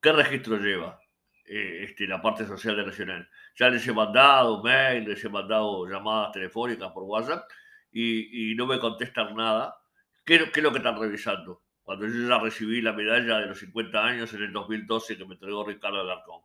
¿Qué 0.00 0.10
registro 0.10 0.56
lleva 0.56 0.98
eh, 1.44 1.84
este, 1.84 2.08
la 2.08 2.20
parte 2.20 2.44
social 2.44 2.74
de 2.74 2.86
Nacional? 2.86 3.30
Ya 3.54 3.68
les 3.68 3.86
he 3.86 3.92
mandado 3.92 4.64
mail, 4.64 5.04
les 5.04 5.24
he 5.24 5.28
mandado 5.28 5.86
llamadas 5.86 6.32
telefónicas 6.32 6.90
por 6.90 7.04
WhatsApp 7.04 7.48
y, 7.92 8.52
no 8.56 8.66
me 8.66 8.80
contestan 8.80 9.36
nada. 9.36 9.76
¿Qué, 10.24 10.50
es 10.52 10.56
lo 10.60 10.72
que 10.72 10.78
están 10.78 11.00
revisando? 11.00 11.62
Cuando 11.90 12.06
yo 12.06 12.28
ya 12.28 12.38
recibí 12.38 12.80
la 12.80 12.92
medalla 12.92 13.40
de 13.40 13.46
los 13.46 13.58
50 13.58 14.06
años 14.06 14.32
en 14.32 14.44
el 14.44 14.52
2012 14.52 15.18
que 15.18 15.24
me 15.24 15.34
entregó 15.34 15.66
Ricardo 15.66 16.00
Alarcón. 16.00 16.40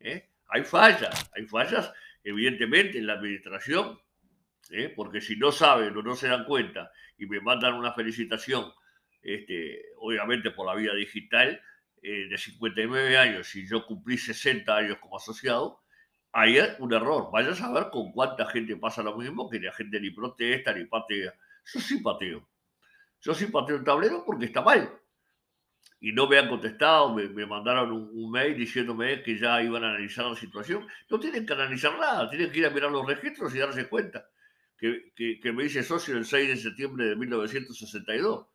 ¿Eh? 0.00 0.30
Hay 0.48 0.64
fallas, 0.64 1.30
hay 1.32 1.46
fallas 1.46 1.92
evidentemente 2.24 2.98
en 2.98 3.06
la 3.06 3.12
administración 3.12 4.00
¿eh? 4.70 4.92
porque 4.96 5.20
si 5.20 5.36
no 5.36 5.52
saben 5.52 5.96
o 5.96 6.02
no 6.02 6.16
se 6.16 6.26
dan 6.26 6.44
cuenta 6.44 6.90
y 7.16 7.26
me 7.26 7.40
mandan 7.40 7.74
una 7.74 7.92
felicitación, 7.92 8.72
este, 9.22 9.80
obviamente 9.98 10.50
por 10.50 10.66
la 10.66 10.74
vía 10.74 10.92
digital, 10.92 11.62
eh, 12.02 12.26
de 12.28 12.36
59 12.36 13.16
años 13.16 13.54
y 13.54 13.68
yo 13.68 13.86
cumplí 13.86 14.18
60 14.18 14.76
años 14.76 14.98
como 14.98 15.18
asociado, 15.18 15.84
hay 16.32 16.58
un 16.80 16.92
error. 16.92 17.30
Vaya 17.32 17.50
a 17.50 17.54
saber 17.54 17.90
con 17.92 18.10
cuánta 18.10 18.44
gente 18.46 18.74
pasa 18.74 19.04
lo 19.04 19.16
mismo, 19.16 19.48
que 19.48 19.60
la 19.60 19.70
gente 19.70 20.00
ni 20.00 20.10
protesta 20.10 20.74
ni 20.74 20.84
patea. 20.86 21.32
Yo 21.72 21.80
sí 21.80 22.00
pateo. 22.00 22.48
Yo 23.24 23.34
sí 23.34 23.46
pateo 23.46 23.76
el 23.76 23.84
tablero 23.84 24.22
porque 24.24 24.46
está 24.46 24.62
mal. 24.62 24.88
Y 26.00 26.12
no 26.12 26.28
me 26.28 26.38
han 26.38 26.48
contestado, 26.48 27.12
me, 27.14 27.46
mandaron 27.46 27.90
un, 27.90 28.10
un, 28.12 28.30
mail 28.30 28.56
diciéndome 28.56 29.22
que 29.22 29.38
ya 29.38 29.62
iban 29.62 29.82
a 29.84 29.88
analizar 29.90 30.26
la 30.26 30.36
situación. 30.36 30.86
No 31.10 31.18
tienen 31.18 31.44
que 31.44 31.54
analizar 31.54 31.98
nada, 31.98 32.28
tienen 32.28 32.52
que 32.52 32.58
ir 32.60 32.66
a 32.66 32.70
mirar 32.70 32.90
los 32.90 33.06
registros 33.06 33.54
y 33.54 33.58
darse 33.58 33.88
cuenta 33.88 34.28
que, 34.78 35.52
me 35.52 35.64
hice 35.64 35.82
socio 35.82 36.16
el 36.16 36.24
6 36.24 36.48
de 36.48 36.56
septiembre 36.56 37.06
de 37.06 37.16
1962. 37.16 38.46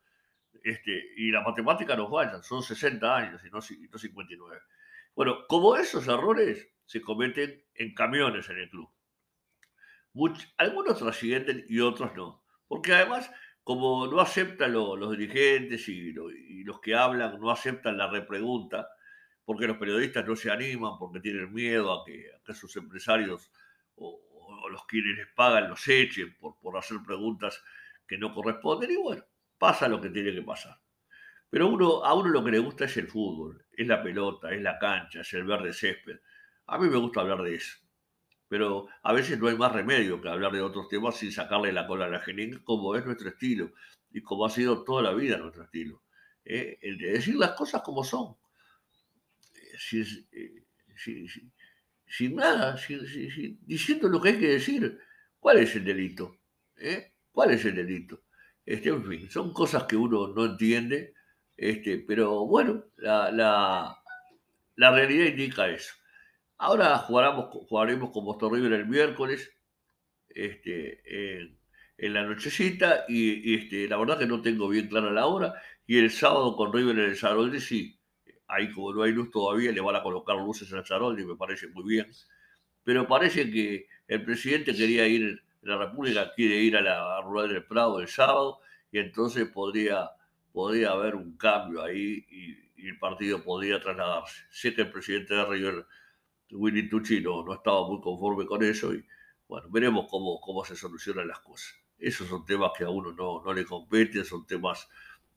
Este, 0.62 1.12
y 1.16 1.30
la 1.30 1.42
matemática 1.42 1.96
nos 1.96 2.10
vaya, 2.10 2.42
son 2.42 2.62
60 2.62 3.16
años 3.16 3.42
y 3.44 3.50
no, 3.50 3.60
59. 3.60 4.60
Bueno, 5.14 5.46
como 5.48 5.76
esos 5.76 6.06
errores 6.06 6.68
se 6.84 7.00
cometen 7.00 7.64
en 7.74 7.94
camiones 7.94 8.48
en 8.50 8.58
el 8.58 8.70
club. 8.70 8.90
algunos 10.58 10.98
trascienden 10.98 11.64
y 11.68 11.80
otros 11.80 12.14
no. 12.14 12.44
Porque 12.68 12.92
además, 12.92 13.30
como 13.70 14.08
no 14.08 14.18
aceptan 14.18 14.72
los 14.72 15.10
dirigentes 15.12 15.88
y, 15.88 16.12
los 16.64 16.80
que 16.80 16.96
hablan 16.96 17.38
no 17.38 17.52
aceptan 17.52 17.96
la 17.96 18.10
repregunta, 18.10 18.88
porque 19.44 19.68
los 19.68 19.76
periodistas 19.76 20.26
no 20.26 20.34
se 20.34 20.50
animan, 20.50 20.98
porque 20.98 21.20
tienen 21.20 21.54
miedo 21.54 21.92
a 21.92 22.04
que, 22.04 22.32
sus 22.52 22.74
empresarios 22.74 23.48
o, 23.94 24.20
o 24.38 24.68
los 24.70 24.84
quienes 24.86 25.16
les 25.16 25.28
pagan 25.28 25.68
los 25.68 25.86
echen 25.86 26.36
por, 26.36 26.58
por 26.58 26.76
hacer 26.76 26.96
preguntas 27.06 27.62
que 28.08 28.18
no 28.18 28.34
corresponden. 28.34 28.90
Y 28.90 28.96
bueno, 28.96 29.24
pasa 29.56 29.86
lo 29.86 30.00
que 30.00 30.10
tiene 30.10 30.34
que 30.34 30.42
pasar. 30.42 30.76
Pero 31.48 31.68
uno, 31.68 32.04
a 32.04 32.12
uno 32.14 32.28
lo 32.28 32.42
que 32.42 32.50
le 32.50 32.58
gusta 32.58 32.86
es 32.86 32.96
el 32.96 33.06
fútbol, 33.06 33.64
es 33.70 33.86
la 33.86 34.02
pelota, 34.02 34.50
es 34.52 34.62
la 34.62 34.80
cancha, 34.80 35.20
es 35.20 35.32
el 35.32 35.44
verde 35.44 35.72
césped. 35.72 36.18
A 36.66 36.76
mí 36.76 36.88
me 36.88 36.96
gusta 36.96 37.20
hablar 37.20 37.40
de 37.42 37.54
eso. 37.54 37.78
Pero 38.50 38.88
a 39.04 39.12
veces 39.12 39.38
no 39.38 39.46
hay 39.46 39.56
más 39.56 39.72
remedio 39.72 40.20
que 40.20 40.28
hablar 40.28 40.50
de 40.50 40.60
otros 40.60 40.88
temas 40.88 41.16
sin 41.16 41.30
sacarle 41.30 41.72
la 41.72 41.86
cola 41.86 42.06
a 42.06 42.08
la 42.08 42.18
jeringa, 42.18 42.58
como 42.64 42.96
es 42.96 43.06
nuestro 43.06 43.28
estilo 43.28 43.72
y 44.10 44.22
como 44.22 44.44
ha 44.44 44.50
sido 44.50 44.82
toda 44.82 45.02
la 45.04 45.12
vida 45.14 45.36
nuestro 45.36 45.62
estilo. 45.62 46.02
¿eh? 46.44 46.76
Decir 46.98 47.36
las 47.36 47.52
cosas 47.52 47.80
como 47.82 48.02
son. 48.02 48.34
Eh, 49.92 50.64
sin 52.08 52.34
nada, 52.34 52.76
diciendo 53.62 54.08
lo 54.08 54.20
que 54.20 54.30
hay 54.30 54.40
que 54.40 54.48
decir. 54.48 54.98
¿Cuál 55.38 55.58
es 55.58 55.76
el 55.76 55.84
delito? 55.84 56.36
¿Eh? 56.76 57.12
¿Cuál 57.30 57.52
es 57.52 57.64
el 57.64 57.76
delito? 57.76 58.24
Este, 58.66 58.88
en 58.88 59.06
fin, 59.06 59.30
son 59.30 59.52
cosas 59.52 59.84
que 59.84 59.94
uno 59.94 60.26
no 60.26 60.44
entiende, 60.44 61.14
este, 61.56 61.98
pero 61.98 62.46
bueno, 62.46 62.84
la, 62.96 63.30
la, 63.30 64.90
realidad 64.90 65.26
indica 65.26 65.68
eso. 65.68 65.94
Ahora 66.60 66.98
jugaremos, 66.98 67.46
jugaremos 67.68 68.10
con 68.10 68.24
Boston 68.24 68.54
River 68.54 68.72
el 68.74 68.86
miércoles, 68.86 69.50
este, 70.28 71.00
en, 71.96 72.12
la 72.12 72.22
nochecita, 72.24 73.04
y, 73.08 73.54
este, 73.54 73.88
la 73.88 73.96
verdad 73.96 74.18
que 74.18 74.26
no 74.26 74.42
tengo 74.42 74.68
bien 74.68 74.88
clara 74.88 75.10
la 75.10 75.26
hora, 75.26 75.54
y 75.86 75.98
el 75.98 76.10
sábado 76.10 76.56
con 76.56 76.72
River 76.72 76.98
en 76.98 77.10
el 77.10 77.16
Saroldi, 77.16 77.60
sí, 77.60 77.98
ahí 78.46 78.70
como 78.72 78.92
no 78.92 79.02
hay 79.02 79.12
luz 79.12 79.30
todavía, 79.30 79.72
le 79.72 79.80
van 79.80 79.96
a 79.96 80.02
colocar 80.02 80.36
luces 80.36 80.72
al 80.72 80.86
Saroldi, 80.86 81.24
me 81.24 81.36
parece 81.36 81.68
muy 81.68 81.84
bien, 81.84 82.06
pero 82.84 83.06
parece 83.08 83.50
que 83.50 83.88
el 84.06 84.24
presidente 84.24 84.74
quería 84.74 85.06
ir 85.06 85.42
la 85.62 85.76
República 85.76 86.32
quiere 86.34 86.56
ir 86.56 86.76
a 86.76 86.80
la 86.80 87.20
Rural 87.20 87.48
del 87.48 87.64
Prado 87.64 88.00
el 88.00 88.08
sábado 88.08 88.60
y 88.90 88.98
entonces 88.98 89.48
podría, 89.48 90.10
podría 90.52 90.90
haber 90.90 91.14
un 91.14 91.36
cambio 91.36 91.82
ahí 91.82 92.24
y, 92.30 92.70
el 92.80 92.98
partido 92.98 93.44
podría 93.44 93.78
trasladarse. 93.78 94.42
Sé 94.50 94.74
que 94.74 94.80
el 94.80 94.90
presidente 94.90 95.34
de 95.34 95.44
River, 95.44 95.86
Willy 96.52 96.88
Tucci, 96.88 97.20
no, 97.20 97.52
estaba 97.52 97.86
muy 97.86 98.00
conforme 98.00 98.46
con 98.46 98.62
eso 98.62 98.94
y 98.94 99.04
bueno, 99.48 99.68
veremos 99.70 100.06
cómo, 100.08 100.40
cómo 100.40 100.64
se 100.64 100.76
solucionan 100.76 101.28
las 101.28 101.40
cosas. 101.40 101.74
Esos 101.98 102.28
son 102.28 102.46
temas 102.46 102.70
que 102.76 102.84
a 102.84 102.90
uno 102.90 103.12
no, 103.12 103.42
no 103.44 103.52
le 103.52 103.64
competen, 103.64 104.24
son 104.24 104.46
temas 104.46 104.88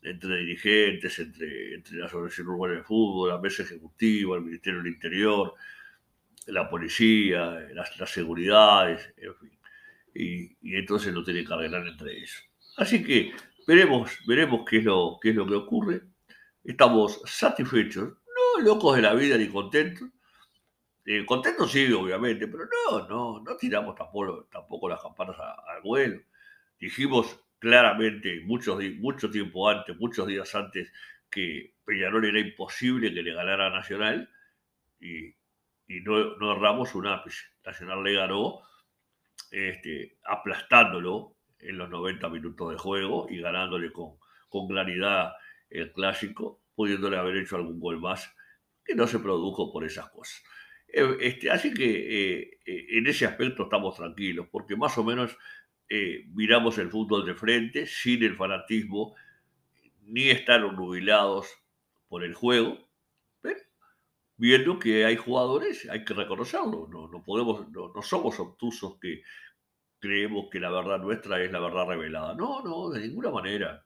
entre 0.02 0.38
dirigentes, 0.38 1.18
entre, 1.20 1.76
entre 1.76 1.98
la 1.98 2.06
Asociación 2.06 2.48
Urbana 2.48 2.76
de 2.76 2.84
Fútbol, 2.84 3.30
la 3.30 3.40
Mesa 3.40 3.64
Ejecutiva, 3.64 4.36
el 4.36 4.44
Ministerio 4.44 4.82
del 4.82 4.94
Interior, 4.94 5.54
la 6.48 6.70
policía, 6.70 7.60
las, 7.74 7.98
las 8.00 8.10
seguridades, 8.12 9.14
en 9.18 9.36
fin 9.36 9.58
y, 10.14 10.76
entonces 10.76 11.14
no 11.14 11.24
tiene 11.24 11.46
que 11.46 11.54
arreglar 11.54 11.88
entre 11.88 12.18
ellos. 12.18 12.44
Así 12.78 13.04
que 13.04 13.34
veremos, 13.68 14.12
veremos 14.28 14.62
qué 14.70 14.78
es, 14.78 14.84
lo, 14.84 15.18
qué 15.22 15.30
es 15.30 15.36
lo 15.36 15.48
que 15.48 15.56
ocurre. 15.56 16.02
Estamos 16.64 17.22
satisfechos, 17.26 18.10
no 18.10 18.62
locos 18.62 18.96
de 18.96 19.02
la 19.02 19.14
vida 19.14 19.38
ni 19.38 19.48
contentos. 19.48 20.10
Eh, 21.06 21.26
contentos 21.26 21.72
sí, 21.72 21.92
obviamente, 21.92 22.48
pero 22.48 22.66
no, 22.66 23.08
no, 23.08 23.44
no 23.44 23.58
tiramos 23.58 23.96
tampoco, 23.96 24.48
tampoco 24.52 24.88
las 24.90 25.02
campanas 25.02 25.38
al 25.40 25.82
vuelo. 25.82 26.22
Dijimos 26.80 27.40
claramente 27.60 28.42
muchos, 28.46 28.82
mucho 29.00 29.30
tiempo 29.30 29.70
antes, 29.70 29.98
muchos 30.00 30.28
días 30.28 30.54
antes, 30.56 30.92
que 31.30 31.74
Peñarol 31.86 32.26
era 32.26 32.40
imposible 32.40 33.14
que 33.14 33.24
le 33.24 33.34
ganara 33.34 33.68
a 33.68 33.70
Nacional 33.70 34.30
y, 35.00 35.28
y 35.88 36.02
no, 36.04 36.38
no 36.38 36.54
erramos 36.54 36.96
un 36.96 37.08
ápice. 37.08 37.44
Nacional 37.66 38.04
le 38.04 38.14
ganó 38.14 38.62
este, 39.52 40.18
aplastándolo 40.24 41.36
en 41.60 41.78
los 41.78 41.90
90 41.90 42.30
minutos 42.30 42.72
de 42.72 42.78
juego 42.78 43.28
y 43.30 43.40
ganándole 43.40 43.92
con, 43.92 44.18
con 44.50 44.68
claridad 44.68 45.34
el 45.70 45.92
clásico, 45.92 46.62
pudiéndole 46.76 47.18
haber 47.18 47.38
hecho 47.38 47.56
algún 47.56 47.80
gol 47.80 48.00
más 48.00 48.34
que 48.86 48.96
no 48.96 49.08
se 49.08 49.20
produjo 49.20 49.72
por 49.72 49.86
esas 49.86 50.10
cosas. 50.10 50.44
Eh, 50.94 51.18
este, 51.20 51.52
así 51.52 51.74
que 51.74 51.86
eh, 51.86 52.60
eh, 52.66 52.86
en 52.92 53.08
ese 53.08 53.26
aspecto 53.26 53.64
estamos 53.64 53.96
tranquilos, 53.98 54.48
porque 54.52 54.76
más 54.76 54.98
o 54.98 55.04
menos 55.04 55.36
miramos 56.34 56.80
el 56.80 56.90
fútbol 56.90 57.24
de 57.24 57.36
frente, 57.36 57.86
sin 57.86 58.24
el 58.24 58.36
fanatismo, 58.36 59.16
ni 60.02 60.32
estar 60.32 60.60
nubilados 60.60 61.48
por 62.08 62.24
el 62.24 62.34
juego, 62.34 62.90
pero 63.42 63.60
viendo 64.38 64.80
que 64.80 65.06
hay 65.06 65.16
jugadores, 65.18 65.88
hay 65.92 66.04
que 66.04 66.16
reconocerlo, 66.16 66.88
no, 66.92 67.08
no 67.10 67.24
podemos, 67.24 67.70
no, 67.70 67.94
no 67.94 68.02
somos 68.02 68.40
obtusos 68.40 68.98
que, 69.00 69.22
creemos 70.04 70.50
que 70.52 70.60
la 70.60 70.70
verdad 70.70 71.00
nuestra 71.00 71.42
es 71.42 71.50
la 71.50 71.62
verdad 71.62 71.88
revelada. 71.88 72.36
No, 72.36 72.62
no, 72.62 72.90
de 72.90 73.08
ninguna 73.08 73.32
manera. 73.32 73.86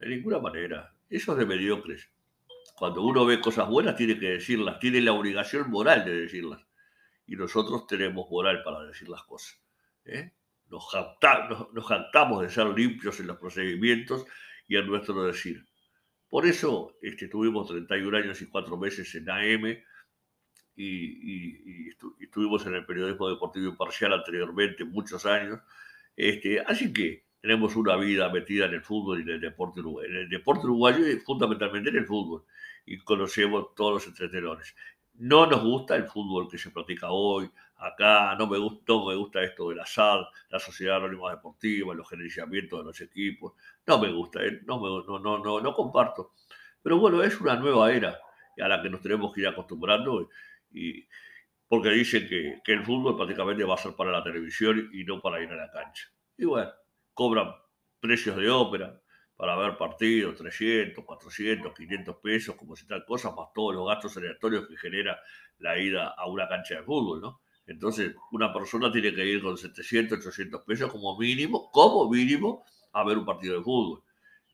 De 0.00 0.08
ninguna 0.08 0.40
manera. 0.40 0.92
Eso 1.08 1.32
es 1.32 1.38
de 1.38 1.46
mediocres. 1.46 2.10
Cuando 2.76 3.02
uno 3.02 3.24
ve 3.24 3.40
cosas 3.40 3.68
buenas 3.68 3.96
tiene 3.96 4.18
que 4.18 4.30
decirlas, 4.30 4.78
tiene 4.78 5.00
la 5.00 5.12
obligación 5.12 5.70
moral 5.70 6.04
de 6.04 6.22
decirlas. 6.22 6.64
Y 7.26 7.36
nosotros 7.36 7.86
tenemos 7.86 8.28
moral 8.30 8.62
para 8.62 8.84
decir 8.84 9.08
las 9.08 9.22
cosas. 9.24 9.60
¿eh? 10.04 10.32
Nos, 10.68 10.86
jactamos, 10.90 12.42
de 12.42 12.50
ser 12.50 12.66
limpios 12.68 13.20
en 13.20 13.26
los 13.28 13.36
procedimientos 13.38 14.24
y 14.66 14.76
en 14.76 14.86
nuestro 14.86 15.24
decir. 15.24 15.64
Por 16.28 16.46
eso 16.46 16.96
este, 17.02 17.28
tuvimos 17.28 17.68
31 17.68 18.16
años 18.16 18.40
y 18.40 18.46
4 18.46 18.76
meses 18.76 19.14
en 19.14 19.30
AM, 19.30 19.82
y, 20.74 21.90
estuvimos 22.20 22.66
en 22.66 22.74
el 22.74 22.86
periodismo 22.86 23.28
deportivo 23.28 23.68
imparcial 23.68 24.12
anteriormente, 24.12 24.84
muchos 24.84 25.26
años. 25.26 25.60
Este, 26.16 26.60
así 26.60 26.92
que 26.92 27.26
tenemos 27.42 27.74
una 27.74 27.96
vida 27.96 28.28
metida 28.28 28.66
en 28.66 28.74
el 28.74 28.82
fútbol 28.82 29.18
y 29.18 29.22
en 29.22 29.30
el 29.30 29.40
deporte 29.40 29.80
uruguayo, 29.80 30.08
en 30.08 30.16
el 30.16 30.28
deporte 30.28 30.64
uruguayo 30.64 31.08
y 31.08 31.16
fundamentalmente 31.18 31.90
en 31.90 31.96
el 31.96 32.06
fútbol. 32.06 32.44
Y 32.86 32.98
conocemos 32.98 33.74
todos 33.74 33.94
los 33.94 34.06
entretenores. 34.06 34.76
No 35.14 35.46
nos 35.46 35.62
gusta 35.62 35.96
el 35.96 36.04
fútbol 36.04 36.48
que 36.48 36.56
se 36.56 36.70
practica 36.70 37.10
hoy, 37.10 37.50
acá, 37.78 38.36
no 38.36 38.46
me 38.46 38.58
gusta, 38.58 38.92
me 38.92 39.16
gusta 39.16 39.42
esto 39.42 39.70
de 39.70 39.74
la 39.74 39.84
SAD, 39.84 40.20
la 40.50 40.58
Sociedad 40.60 40.98
Anónima 40.98 41.32
Deportiva, 41.32 41.92
los 41.94 42.08
gerenciamientos 42.08 42.78
de 42.78 42.84
los 42.84 43.00
equipos. 43.00 43.54
No 43.86 43.98
me 43.98 44.12
gusta, 44.12 44.44
eh, 44.44 44.60
no, 44.64 44.78
no, 44.78 45.18
no, 45.18 45.38
no, 45.38 45.60
no 45.60 45.74
comparto. 45.74 46.34
Pero 46.80 46.98
bueno, 46.98 47.24
es 47.24 47.40
una 47.40 47.56
nueva 47.56 47.92
era 47.92 48.20
a 48.60 48.68
la 48.68 48.80
que 48.80 48.88
nos 48.88 49.00
tenemos 49.00 49.34
que 49.34 49.40
ir 49.40 49.48
acostumbrando 49.48 50.30
y, 50.70 51.04
porque 51.66 51.90
dicen 51.90 52.28
que, 52.28 52.60
que, 52.64 52.72
el 52.72 52.84
fútbol 52.84 53.16
prácticamente 53.16 53.64
va 53.64 53.74
a 53.74 53.78
ser 53.78 53.94
para 53.94 54.12
la 54.12 54.22
televisión 54.22 54.90
y 54.92 55.02
no 55.02 55.20
para 55.20 55.42
ir 55.42 55.50
a 55.50 55.56
la 55.56 55.70
cancha. 55.72 56.08
Y 56.38 56.44
bueno, 56.44 56.70
cobran 57.14 57.54
precios 58.00 58.36
de 58.36 58.50
ópera 58.50 59.00
para 59.36 59.56
ver 59.56 59.76
partidos, 59.76 60.36
300, 60.36 61.04
400, 61.04 61.74
500 61.74 62.16
pesos, 62.16 62.54
como 62.56 62.76
si 62.76 62.86
tal 62.86 63.04
cosa, 63.04 63.30
más 63.30 63.48
todos 63.54 63.74
los 63.74 63.88
gastos 63.88 64.16
aleatorios 64.16 64.68
que 64.68 64.76
genera 64.76 65.18
la 65.58 65.78
ida 65.78 66.08
a 66.08 66.26
una 66.28 66.48
cancha 66.48 66.76
de 66.76 66.82
fútbol, 66.82 67.20
¿no? 67.20 67.40
Entonces, 67.66 68.14
una 68.32 68.52
persona 68.52 68.90
tiene 68.90 69.14
que 69.14 69.24
ir 69.24 69.42
con 69.42 69.56
700, 69.56 70.18
800 70.18 70.62
pesos 70.62 70.90
como 70.90 71.16
mínimo, 71.18 71.70
como 71.70 72.08
mínimo, 72.10 72.64
a 72.92 73.04
ver 73.04 73.18
un 73.18 73.24
partido 73.24 73.56
de 73.56 73.62
fútbol. 73.62 74.02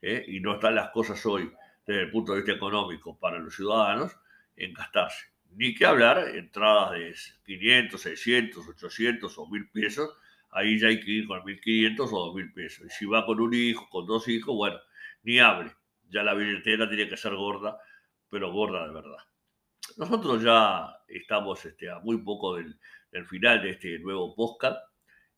¿eh? 0.02 0.24
Y 0.28 0.40
no 0.40 0.54
están 0.54 0.74
las 0.74 0.90
cosas 0.90 1.24
hoy, 1.26 1.50
desde 1.86 2.02
el 2.02 2.10
punto 2.10 2.32
de 2.32 2.38
vista 2.38 2.52
económico, 2.52 3.18
para 3.18 3.38
los 3.38 3.56
ciudadanos, 3.56 4.12
en 4.56 4.74
gastarse 4.74 5.26
ni 5.50 5.74
que 5.74 5.86
hablar, 5.86 6.36
entradas 6.36 6.92
de 6.92 7.14
500, 7.44 8.00
600, 8.00 8.68
800 8.68 9.38
o 9.38 9.46
1000 9.46 9.70
pesos, 9.70 10.10
ahí 10.50 10.78
ya 10.78 10.88
hay 10.88 11.00
que 11.00 11.10
ir 11.10 11.26
con 11.26 11.44
1500 11.44 12.12
o 12.12 12.18
2000 12.26 12.52
pesos. 12.52 12.86
Y 12.86 12.90
si 12.90 13.06
va 13.06 13.26
con 13.26 13.40
un 13.40 13.54
hijo, 13.54 13.88
con 13.90 14.06
dos 14.06 14.28
hijos, 14.28 14.54
bueno, 14.54 14.78
ni 15.22 15.38
hable. 15.38 15.72
Ya 16.10 16.22
la 16.22 16.34
billetera 16.34 16.88
tiene 16.88 17.08
que 17.08 17.16
ser 17.16 17.34
gorda, 17.34 17.78
pero 18.30 18.52
gorda 18.52 18.86
de 18.86 18.94
verdad. 18.94 19.18
Nosotros 19.96 20.42
ya 20.42 20.88
estamos 21.08 21.64
este, 21.64 21.90
a 21.90 21.98
muy 22.00 22.18
poco 22.18 22.56
del, 22.56 22.78
final 23.26 23.62
de 23.62 23.70
este 23.70 23.98
nuevo 23.98 24.34
podcast, 24.34 24.78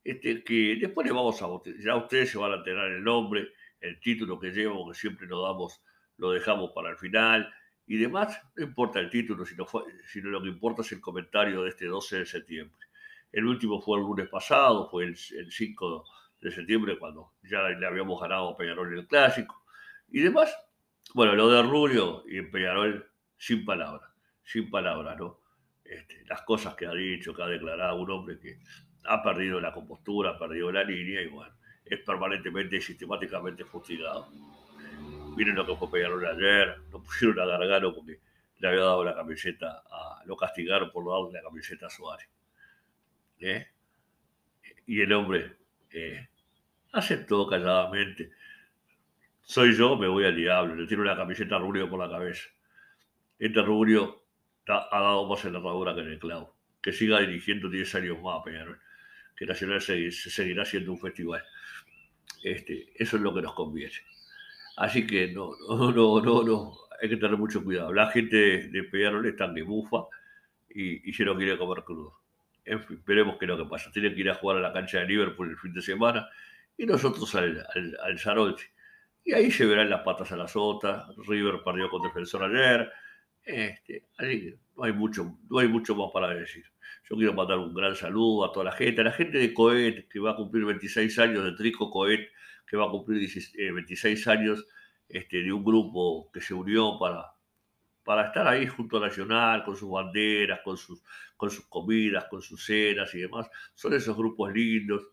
este, 0.03 0.43
que 0.45 0.77
después 0.81 1.07
le 1.07 1.13
vamos 1.13 1.41
a 1.43 1.47
ya 1.83 1.97
ustedes 1.97 2.31
se 2.31 2.39
van 2.39 2.53
a 2.53 2.57
enterar 2.57 2.91
el 2.91 3.03
nombre, 3.03 3.49
el 3.81 3.99
título 4.01 4.39
que 4.39 4.51
llevo, 4.51 4.89
que 4.91 4.99
siempre 4.99 5.27
lo 5.27 5.43
damos, 5.43 5.83
lo 6.17 6.33
dejamos 6.33 6.73
para 6.75 6.91
el 6.91 6.99
final, 6.99 7.53
y 7.87 7.97
demás, 7.97 8.41
no 8.57 8.65
importa 8.65 9.01
el 9.01 9.11
título, 9.11 9.45
sino, 9.45 9.67
sino 10.07 10.31
lo 10.31 10.43
que 10.43 10.49
importa 10.49 10.83
es 10.83 10.93
el 10.93 11.01
comentario 11.01 11.63
de 11.63 11.71
este 11.71 11.87
12 11.87 12.19
de 12.19 12.27
septiembre. 12.27 12.87
El 13.33 13.47
último 13.47 13.81
fue 13.81 13.99
el 13.99 14.05
lunes 14.05 14.29
pasado, 14.29 14.89
fue 14.91 15.05
el, 15.05 15.17
5 15.17 16.05
de 16.41 16.51
septiembre, 16.51 16.99
cuando 16.99 17.33
ya 17.43 17.63
le 17.69 17.87
habíamos 17.87 18.21
ganado 18.21 18.51
a 18.51 18.57
Peñarol 18.57 18.99
el 18.99 19.07
clásico. 19.07 19.65
Y 20.09 20.21
demás, 20.21 20.55
bueno, 21.15 21.35
lo 21.35 21.49
de 21.49 21.63
Rubio 21.63 22.25
y 22.27 22.43
Peñarol, 22.43 23.09
sin 23.37 23.65
palabras, 23.65 24.11
sin 24.43 24.71
palabras, 24.71 25.19
¿no? 25.19 25.41
Este, 25.85 26.25
las 26.27 26.43
cosas 26.43 26.75
que 26.75 26.87
ha 26.87 26.93
dicho, 26.93 27.35
que 27.35 27.43
ha 27.43 27.47
declarado 27.47 27.97
un 27.97 28.11
hombre 28.11 28.39
que 28.39 28.59
ha 29.05 29.23
perdido 29.23 29.61
la 29.61 29.73
compostura, 29.73 30.31
ha 30.31 30.39
perdido 30.39 30.71
la 30.71 30.85
línea 30.85 31.23
y 31.23 31.29
bueno, 31.29 31.55
es 31.85 32.01
permanentemente 32.01 32.77
y 32.77 32.81
sistemáticamente 32.81 33.65
fustigado. 33.65 34.29
Miren 35.37 35.55
lo 35.55 35.67
que 35.67 35.77
fue 35.77 35.91
Peñarol 35.91 36.25
ayer, 36.27 36.81
lo 36.91 37.03
pusieron 37.03 37.39
a 37.41 37.47
Gargano 37.47 37.95
porque 37.95 38.21
le 38.59 38.69
había 38.69 38.81
dado 38.81 39.05
la 39.05 39.15
camiseta, 39.15 39.83
a, 39.91 40.23
lo 40.27 40.37
castigaron 40.37 40.91
por 40.91 41.05
darle 41.07 41.41
la 41.41 41.43
camiseta 41.43 41.87
a 41.87 41.91
Suárez. 41.91 42.29
¿Eh? 43.41 43.67
Y 44.87 45.01
el 45.01 45.13
hombre 45.13 45.57
eh, 45.91 46.29
aceptó 46.93 47.47
calladamente. 47.47 48.31
Soy 49.43 49.75
yo, 49.75 49.97
me 49.97 50.07
voy 50.07 50.25
al 50.25 50.37
diablo, 50.37 50.75
le 50.77 50.87
tiro 50.87 51.03
una 51.03 51.17
camiseta 51.17 51.59
Rubio 51.59 51.89
por 51.89 51.99
la 51.99 52.11
cabeza. 52.11 52.49
Este 53.39 53.63
Rubio 53.63 54.23
ha 54.67 55.01
dado 55.01 55.27
más 55.27 55.45
en 55.45 55.55
la 55.55 55.59
herradura 55.59 55.95
que 55.95 56.03
en 56.03 56.09
el 56.09 56.19
clavo. 56.19 56.55
que 56.83 56.93
siga 56.93 57.21
dirigiendo 57.21 57.69
10 57.69 57.95
años 57.97 58.23
más 58.23 58.43
Peñarol, 58.45 58.81
que 59.37 59.47
Nacional 59.47 59.81
se, 59.81 60.11
seguirá 60.13 60.65
siendo 60.65 60.93
un 60.93 61.01
festival. 61.01 61.43
Este, 62.43 62.93
eso 62.95 63.17
es 63.17 63.23
lo 63.23 63.35
que 63.35 63.43
nos 63.43 63.55
conviene. 63.55 63.93
Así 64.77 65.07
que 65.07 65.33
no, 65.33 65.51
no, 65.69 65.93
no, 65.93 66.21
no, 66.21 66.43
no, 66.43 66.73
hay 67.03 67.09
que 67.09 67.17
tener 67.17 67.37
mucho 67.37 67.63
cuidado. 67.63 67.93
La 67.93 68.11
gente 68.11 68.69
de, 68.69 68.83
Peñarol 68.85 69.27
está 69.27 69.49
de 69.49 69.63
bufa 69.63 70.05
y, 70.71 71.09
y 71.09 71.13
se 71.13 71.25
lo 71.25 71.37
quiere 71.37 71.59
comer 71.59 71.85
crudo. 71.85 72.21
En 72.65 72.83
fin, 72.83 73.03
veremos 73.07 73.37
qué 73.39 73.47
lo 73.47 73.57
que 73.57 73.65
pasa. 73.65 73.91
Tienen 73.91 74.15
que 74.15 74.21
ir 74.21 74.31
a 74.31 74.35
jugar 74.35 74.59
a 74.59 74.61
la 74.61 74.73
cancha 74.73 74.99
de 74.99 75.07
Liverpool 75.07 75.51
el 75.51 75.57
fin 75.57 75.73
de 75.73 75.83
semana 75.83 76.29
y 76.77 76.87
nosotros 76.87 77.35
al, 77.35 77.67
al, 77.75 77.99
al 78.03 78.57
Y 79.25 79.33
ahí 79.33 79.51
se 79.51 79.67
verán 79.67 79.91
las 79.91 80.01
patas 80.01 80.33
a 80.33 80.37
la 80.37 80.49
sota. 80.49 81.09
River 81.27 81.63
perdió 81.65 81.91
con 81.91 82.03
Defensor 82.03 82.45
ayer. 82.45 82.91
Este, 83.43 84.05
no 84.77 84.85
hay, 84.85 84.93
mucho, 84.93 85.39
no 85.49 85.59
hay 85.59 85.69
mucho 85.69 85.95
más 85.95 86.11
para 86.13 86.33
decir. 86.35 86.65
Yo 87.09 87.17
quiero 87.17 87.35
mandar 87.35 87.59
un 87.59 87.75
gran 87.75 87.97
saludo 87.97 88.45
a 88.45 88.53
toda 88.53 88.67
la 88.67 88.73
gente, 88.73 89.01
a 89.01 89.05
la 89.05 89.13
gente 89.13 89.39
de 89.39 89.53
Coet, 89.53 90.09
que 90.09 90.21
va 90.21 90.33
a 90.33 90.37
cumplir 90.37 90.65
26 90.65 91.19
años, 91.19 91.45
de 91.45 91.53
Trico 91.53 91.91
Coet, 91.91 92.29
que 92.67 92.77
va 92.77 92.87
a 92.87 92.91
cumplir 92.91 93.19
26 93.19 94.27
eh, 94.27 94.31
años, 94.31 94.67
este, 95.09 95.43
de 95.43 95.53
un 95.53 95.65
grupo 95.65 96.31
que 96.33 96.41
se 96.41 96.55
unió 96.55 96.99
para, 96.99 97.33
para 98.05 98.27
estar 98.27 98.47
ahí 98.47 98.67
junto 98.67 98.97
a 98.97 99.01
Nacional, 99.01 99.65
con 99.65 99.77
sus 99.77 99.91
banderas, 99.91 100.61
con 100.61 100.77
sus, 100.77 101.03
con 101.37 101.51
sus 101.51 101.67
comidas, 101.67 102.25
con 102.27 102.43
sus 102.43 102.65
cenas 102.65 103.15
y 103.15 103.21
demás. 103.21 103.49
Son 103.75 103.93
esos 103.95 104.17
grupos 104.17 104.53
lindos 104.53 105.07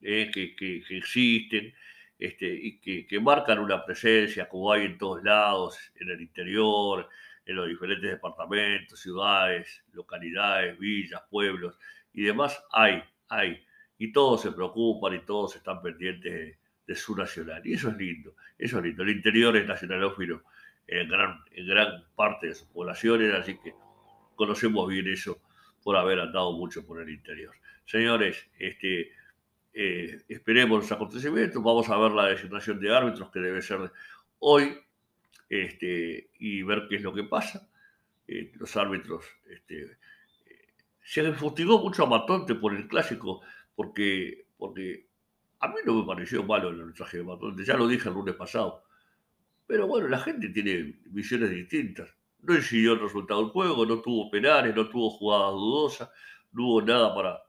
eh, 0.00 0.30
que, 0.32 0.54
que, 0.54 0.82
existen 0.90 1.74
este, 2.18 2.46
y 2.46 2.80
que, 2.80 3.06
que, 3.06 3.20
marcan 3.20 3.58
una 3.58 3.84
presencia 3.84 4.48
como 4.48 4.72
hay 4.72 4.86
en 4.86 4.98
todos 4.98 5.22
lados, 5.22 5.78
en 5.94 6.10
el 6.10 6.20
interior, 6.20 7.08
en 7.44 7.56
los 7.56 7.68
diferentes 7.68 8.10
departamentos, 8.10 9.00
ciudades, 9.00 9.82
localidades, 9.92 10.78
villas, 10.78 11.22
pueblos 11.30 11.78
y 12.12 12.22
demás. 12.22 12.62
Hay, 12.72 13.02
hay. 13.28 13.64
Y 13.98 14.12
todos 14.12 14.42
se 14.42 14.52
preocupan 14.52 15.14
y 15.14 15.20
todos 15.20 15.56
están 15.56 15.82
pendientes 15.82 16.32
de, 16.32 16.58
de 16.86 16.94
su 16.94 17.16
nacional. 17.16 17.60
Y 17.66 17.74
eso 17.74 17.90
es 17.90 17.96
lindo, 17.96 18.34
eso 18.58 18.78
es 18.78 18.84
lindo. 18.84 19.02
El 19.02 19.10
interior 19.10 19.56
es 19.56 19.66
nacionalófilo 19.66 20.42
en 20.90 21.08
gran, 21.08 21.40
en 21.52 21.66
gran 21.68 22.04
parte 22.16 22.48
de 22.48 22.54
sus 22.54 22.66
poblaciones, 22.68 23.32
así 23.32 23.56
que 23.58 23.74
conocemos 24.34 24.88
bien 24.88 25.06
eso 25.06 25.40
por 25.84 25.96
haber 25.96 26.18
andado 26.18 26.52
mucho 26.52 26.84
por 26.84 27.00
el 27.00 27.08
interior. 27.08 27.54
Señores, 27.86 28.48
este, 28.58 29.12
eh, 29.72 30.20
esperemos 30.28 30.80
los 30.80 30.92
acontecimientos, 30.92 31.62
vamos 31.62 31.88
a 31.88 31.96
ver 31.96 32.10
la 32.10 32.26
designación 32.26 32.80
de 32.80 32.94
árbitros 32.94 33.30
que 33.30 33.38
debe 33.38 33.62
ser 33.62 33.92
hoy 34.40 34.78
este, 35.48 36.30
y 36.38 36.62
ver 36.64 36.86
qué 36.88 36.96
es 36.96 37.02
lo 37.02 37.14
que 37.14 37.22
pasa. 37.22 37.68
Eh, 38.26 38.50
los 38.58 38.76
árbitros 38.76 39.24
este, 39.48 39.96
se 41.04 41.32
fustigó 41.34 41.78
mucho 41.78 42.02
a 42.02 42.08
Matonte 42.08 42.56
por 42.56 42.74
el 42.74 42.88
clásico, 42.88 43.42
porque, 43.76 44.46
porque 44.58 45.06
a 45.60 45.68
mí 45.68 45.74
no 45.84 45.94
me 45.94 46.04
pareció 46.04 46.42
malo 46.42 46.70
el 46.70 46.80
arbitraje 46.80 47.18
de 47.18 47.24
Matonte, 47.24 47.64
ya 47.64 47.76
lo 47.76 47.86
dije 47.86 48.08
el 48.08 48.14
lunes 48.16 48.34
pasado. 48.34 48.82
Pero 49.70 49.86
bueno, 49.86 50.08
la 50.08 50.18
gente 50.18 50.48
tiene 50.48 50.98
visiones 51.04 51.50
distintas. 51.50 52.12
No 52.40 52.56
incidió 52.56 52.94
el 52.94 52.98
resultado 52.98 53.40
del 53.40 53.50
juego, 53.50 53.86
no 53.86 54.00
tuvo 54.00 54.28
penales, 54.28 54.74
no 54.74 54.88
tuvo 54.88 55.10
jugadas 55.10 55.52
dudosas, 55.52 56.10
no 56.50 56.66
hubo 56.66 56.82
nada 56.82 57.14
para. 57.14 57.40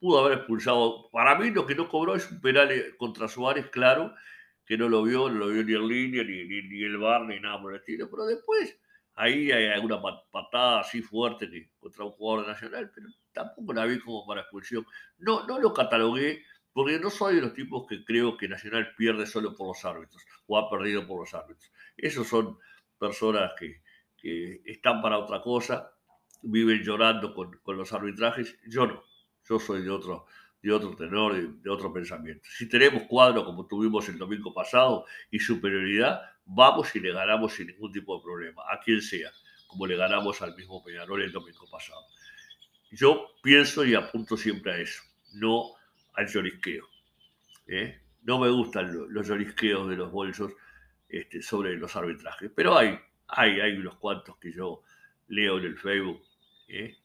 Pudo 0.00 0.20
haber 0.20 0.38
expulsado. 0.38 1.10
Para 1.10 1.34
mí 1.38 1.50
lo 1.50 1.66
que 1.66 1.74
no 1.74 1.90
cobró 1.90 2.14
es 2.14 2.30
un 2.30 2.40
penal 2.40 2.70
contra 2.96 3.28
Suárez, 3.28 3.68
claro, 3.68 4.14
que 4.64 4.78
no 4.78 4.88
lo 4.88 5.02
vio, 5.02 5.28
no 5.28 5.34
lo 5.40 5.48
vio 5.48 5.62
ni 5.62 5.74
en 5.74 5.86
línea, 5.88 6.24
ni, 6.24 6.44
ni, 6.44 6.82
el 6.82 6.96
bar, 6.96 7.26
ni 7.26 7.38
nada 7.38 7.60
por 7.60 7.74
el 7.74 7.80
estilo. 7.80 8.08
Pero 8.10 8.24
después, 8.24 8.80
ahí 9.16 9.52
hay 9.52 9.66
alguna 9.66 10.00
patada 10.30 10.80
así 10.80 11.02
fuerte 11.02 11.70
contra 11.78 12.06
un 12.06 12.12
jugador 12.12 12.48
nacional, 12.48 12.90
pero 12.94 13.08
tampoco 13.32 13.74
la 13.74 13.84
vi 13.84 14.00
como 14.00 14.26
para 14.26 14.40
expulsión. 14.40 14.86
No, 15.18 15.46
no 15.46 15.58
lo 15.60 15.74
catalogué 15.74 16.46
porque 16.76 17.00
no 17.00 17.08
soy 17.08 17.36
de 17.36 17.40
los 17.40 17.54
tipos 17.54 17.86
que 17.88 18.04
creo 18.04 18.36
que 18.36 18.48
Nacional 18.48 18.94
pierde 18.98 19.24
solo 19.24 19.54
por 19.54 19.68
los 19.68 19.82
árbitros 19.82 20.22
o 20.46 20.58
ha 20.58 20.68
perdido 20.68 21.06
por 21.06 21.20
los 21.20 21.32
árbitros. 21.32 21.72
Esos 21.96 22.28
son 22.28 22.58
personas 22.98 23.52
que, 23.58 23.80
están 24.66 25.00
para 25.00 25.18
otra 25.18 25.40
cosa, 25.40 25.90
viven 26.42 26.82
llorando 26.82 27.32
con, 27.32 27.58
los 27.78 27.92
arbitrajes. 27.94 28.58
Yo 28.66 28.86
no, 28.86 29.02
yo 29.48 29.58
soy 29.58 29.84
de 29.84 29.90
otro, 29.90 30.26
de 30.60 30.70
otro 30.70 30.94
tenor, 30.94 31.32
de, 31.32 31.48
de 31.62 31.70
otro 31.70 31.90
pensamiento. 31.90 32.46
Si 32.46 32.68
tenemos 32.68 33.04
cuadro 33.04 33.46
como 33.46 33.66
tuvimos 33.66 34.06
el 34.10 34.18
domingo 34.18 34.52
pasado 34.52 35.06
y 35.30 35.38
superioridad, 35.38 36.20
vamos 36.44 36.94
y 36.94 37.00
le 37.00 37.10
ganamos 37.10 37.54
sin 37.54 37.68
ningún 37.68 37.90
tipo 37.90 38.18
de 38.18 38.22
problema, 38.22 38.62
a 38.70 38.80
quien 38.80 39.00
sea, 39.00 39.30
como 39.66 39.86
le 39.86 39.96
ganamos 39.96 40.42
al 40.42 40.54
mismo 40.54 40.84
Peñarol 40.84 41.22
el 41.22 41.32
domingo 41.32 41.64
pasado. 41.70 42.04
Yo 42.90 43.28
pienso 43.42 43.82
y 43.82 43.94
apunto 43.94 44.36
siempre 44.36 44.72
a 44.74 44.76
eso. 44.76 45.02
No 45.32 45.75
al 46.16 46.26
llorisqueo. 46.26 46.88
¿eh? 47.66 48.00
No 48.22 48.38
me 48.38 48.48
gustan 48.48 48.92
los 49.08 49.28
llorisqueos 49.28 49.88
de 49.88 49.96
los 49.96 50.10
bolsos 50.10 50.52
este, 51.08 51.40
sobre 51.42 51.76
los 51.76 51.94
arbitrajes, 51.94 52.50
pero 52.54 52.76
hay, 52.76 52.98
hay, 53.28 53.60
hay 53.60 53.76
unos 53.76 53.96
cuantos 53.96 54.36
que 54.38 54.52
yo 54.52 54.82
leo 55.28 55.58
en 55.58 55.64
el 55.64 55.78
Facebook, 55.78 56.22
¿eh? 56.68 56.96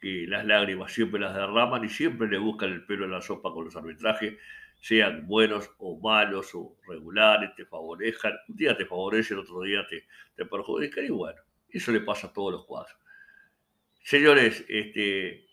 que 0.00 0.26
las 0.26 0.44
lágrimas 0.46 0.92
siempre 0.92 1.20
las 1.20 1.34
derraman 1.34 1.84
y 1.84 1.88
siempre 1.88 2.28
le 2.28 2.38
buscan 2.38 2.72
el 2.72 2.84
pelo 2.86 3.04
en 3.04 3.12
la 3.12 3.20
sopa 3.20 3.52
con 3.52 3.66
los 3.66 3.76
arbitrajes, 3.76 4.38
sean 4.80 5.26
buenos 5.28 5.70
o 5.78 6.00
malos 6.00 6.50
o 6.54 6.76
regulares, 6.88 7.54
te 7.54 7.64
favorecen, 7.64 8.32
un 8.48 8.56
día 8.56 8.76
te 8.76 8.84
favorecen, 8.84 9.38
otro 9.38 9.60
día 9.60 9.86
te, 9.86 10.06
te 10.34 10.44
perjudican 10.44 11.04
y 11.04 11.10
bueno, 11.10 11.40
eso 11.68 11.92
le 11.92 12.00
pasa 12.00 12.26
a 12.28 12.32
todos 12.32 12.52
los 12.52 12.64
cuadros. 12.64 12.96
Señores, 14.02 14.64
este, 14.68 15.46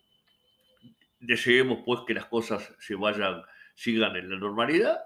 deseemos 1.30 1.84
pues 1.86 2.00
que 2.08 2.15
las 2.15 2.26
cosas 2.26 2.74
se 2.80 2.96
vayan, 2.96 3.44
sigan 3.76 4.15
en 4.15 4.32
la 4.32 4.38
normalidad, 4.38 4.98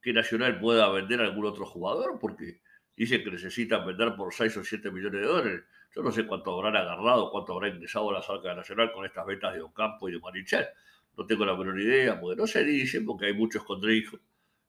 que 0.00 0.12
Nacional 0.12 0.58
pueda 0.58 0.88
vender 0.90 1.20
a 1.20 1.24
algún 1.24 1.46
otro 1.46 1.64
jugador, 1.66 2.18
porque 2.18 2.60
dicen 2.96 3.22
que 3.22 3.30
necesitan 3.30 3.86
vender 3.86 4.16
por 4.16 4.34
6 4.34 4.56
o 4.56 4.64
7 4.64 4.90
millones 4.90 5.20
de 5.20 5.26
dólares. 5.28 5.62
Yo 5.94 6.02
no 6.02 6.10
sé 6.10 6.26
cuánto 6.26 6.52
habrán 6.52 6.74
agarrado, 6.74 7.30
cuánto 7.30 7.52
habrá 7.52 7.68
ingresado 7.68 8.10
a 8.10 8.14
la 8.14 8.22
Salca 8.22 8.52
Nacional 8.56 8.90
con 8.92 9.04
estas 9.04 9.24
ventas 9.24 9.54
de 9.54 9.62
Ocampo 9.62 10.08
y 10.08 10.12
de 10.12 10.18
Marichal. 10.18 10.66
No 11.16 11.26
tengo 11.26 11.46
la 11.46 11.54
menor 11.54 11.78
idea, 11.78 12.20
porque 12.20 12.40
no 12.40 12.48
se 12.48 12.64
dice, 12.64 13.00
porque 13.02 13.26
hay 13.26 13.34
muchos 13.34 13.62
escondrijos. 13.62 14.20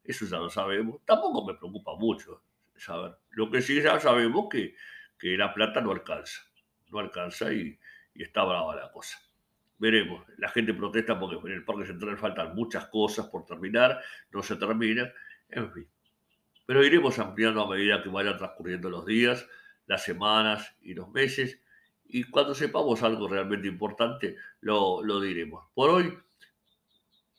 Eso 0.04 0.28
ya 0.28 0.38
lo 0.38 0.52
sabemos. 0.52 1.02
Tampoco 1.06 1.44
me 1.44 1.56
preocupa 1.56 1.96
mucho 1.96 2.44
saber. 2.76 3.16
Lo 3.32 3.50
que 3.50 3.64
sí 3.64 3.82
ya 3.82 4.00
sabemos 4.00 4.46
que, 4.48 4.76
que 5.18 5.36
la 5.38 5.52
plata 5.56 5.82
no 5.82 5.92
alcanza. 5.92 6.42
No 6.92 7.00
alcanza 7.00 7.52
y, 7.52 7.80
y 8.14 8.22
está 8.22 8.44
brava 8.44 8.76
la 8.76 8.92
cosa 8.92 9.18
veremos. 9.84 10.26
La 10.38 10.48
gente 10.48 10.74
protesta 10.74 11.20
porque 11.20 11.36
en 11.46 11.56
el 11.56 11.66
Parque 11.66 11.86
Central 11.86 12.18
faltan 12.18 12.56
muchas 12.56 12.88
cosas 12.88 13.28
por 13.28 13.46
terminar, 13.46 14.00
no 14.32 14.42
se 14.42 14.56
termina, 14.56 15.12
en 15.50 15.74
fin. 15.74 15.88
Pero 16.66 16.86
iremos 16.86 17.20
ampliando 17.20 17.62
a 17.62 17.70
medida 17.70 18.02
que 18.02 18.08
vayan 18.08 18.38
transcurriendo 18.38 18.90
los 18.90 19.06
días, 19.06 19.46
las 19.86 20.02
semanas 20.06 20.74
y 20.82 20.94
los 20.94 21.12
meses, 21.12 21.60
y 22.06 22.24
cuando 22.24 22.56
sepamos 22.56 23.04
algo 23.04 23.28
realmente 23.28 23.68
importante, 23.68 24.38
lo, 24.62 25.04
lo 25.04 25.20
diremos. 25.20 25.66
Por 25.74 25.90
hoy, 25.90 26.18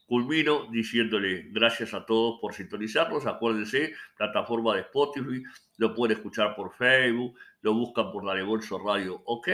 culmino 0.07 0.68
diciéndole 0.70 1.48
gracias 1.50 1.94
a 1.94 2.04
todos 2.04 2.40
por 2.42 2.52
sintonizarnos. 2.52 3.24
Acuérdense, 3.24 3.94
plataforma 4.18 4.74
de 4.74 4.83
Spotify, 4.83 5.42
lo 5.78 5.94
pueden 5.94 6.18
escuchar 6.18 6.54
por 6.54 6.74
Facebook, 6.74 7.38
lo 7.62 7.72
buscan 7.72 8.12
por 8.12 8.22
la 8.22 8.44
Bolso 8.44 8.78
Radio, 8.78 9.22
ok 9.24 9.48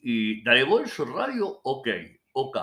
y 0.00 0.42
Dale 0.42 0.64
Bolso 0.64 1.04
Radio, 1.04 1.60
ok, 1.62 1.88
OK. 2.32 2.58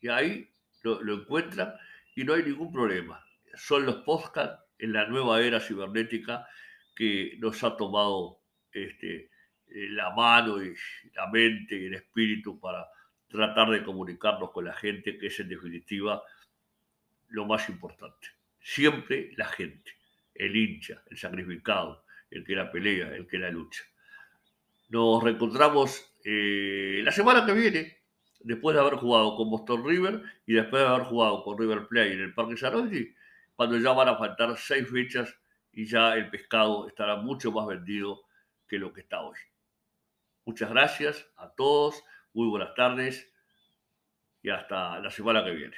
Y 0.00 0.08
ahí 0.08 0.48
lo, 0.82 1.14
encuentran 1.14 1.74
y 2.14 2.24
no 2.24 2.34
hay 2.34 2.42
ningún 2.42 2.72
problema. 2.72 3.24
Son 3.54 3.84
los 3.84 3.96
podcasts 3.96 4.64
en 4.78 4.92
la 4.92 5.06
nueva 5.06 5.40
era 5.42 5.60
cibernética 5.60 6.46
que 6.96 7.36
nos 7.38 7.62
ha 7.62 7.76
tomado 7.76 8.40
este, 8.72 9.30
eh, 9.68 9.88
la 9.90 10.10
mano 10.10 10.62
y 10.62 10.74
la 11.14 11.26
mente 11.28 11.76
y 11.76 11.86
el 11.86 11.94
espíritu 11.94 12.58
para 12.58 12.86
tratar 13.28 13.70
de 13.70 13.84
comunicarnos 13.84 14.50
con 14.50 14.64
la 14.64 14.74
gente, 14.74 15.16
que 15.18 15.28
es 15.28 15.40
en 15.40 15.48
definitiva 15.48 16.22
lo 17.28 17.46
más 17.46 17.68
importante. 17.68 18.28
Siempre 18.60 19.32
la 19.36 19.46
gente, 19.46 19.92
el 20.34 20.56
hincha, 20.56 21.02
el 21.10 21.16
sacrificado, 21.16 22.04
el 22.30 22.44
que 22.44 22.56
la 22.56 22.70
pelea, 22.70 23.14
el 23.14 23.26
que 23.26 23.38
la 23.38 23.50
lucha. 23.50 23.84
Nos 24.88 25.22
reencontramos 25.22 26.09
eh, 26.24 27.00
la 27.02 27.12
semana 27.12 27.44
que 27.46 27.52
viene, 27.52 27.98
después 28.40 28.74
de 28.74 28.80
haber 28.80 28.94
jugado 28.94 29.36
con 29.36 29.50
Boston 29.50 29.86
River 29.86 30.22
y 30.46 30.54
después 30.54 30.82
de 30.82 30.88
haber 30.88 31.04
jugado 31.04 31.42
con 31.42 31.58
River 31.58 31.86
Plate 31.88 32.12
en 32.12 32.20
el 32.20 32.34
Parque 32.34 32.56
Sarodi, 32.56 33.14
cuando 33.54 33.78
ya 33.78 33.92
van 33.92 34.08
a 34.08 34.16
faltar 34.16 34.56
seis 34.56 34.88
fechas 34.90 35.34
y 35.72 35.86
ya 35.86 36.14
el 36.14 36.30
pescado 36.30 36.88
estará 36.88 37.16
mucho 37.16 37.52
más 37.52 37.66
vendido 37.66 38.22
que 38.66 38.78
lo 38.78 38.92
que 38.92 39.02
está 39.02 39.20
hoy. 39.20 39.36
Muchas 40.44 40.70
gracias 40.70 41.30
a 41.36 41.50
todos, 41.54 42.02
muy 42.32 42.48
buenas 42.48 42.74
tardes 42.74 43.32
y 44.42 44.50
hasta 44.50 44.98
la 45.00 45.10
semana 45.10 45.44
que 45.44 45.50
viene. 45.50 45.76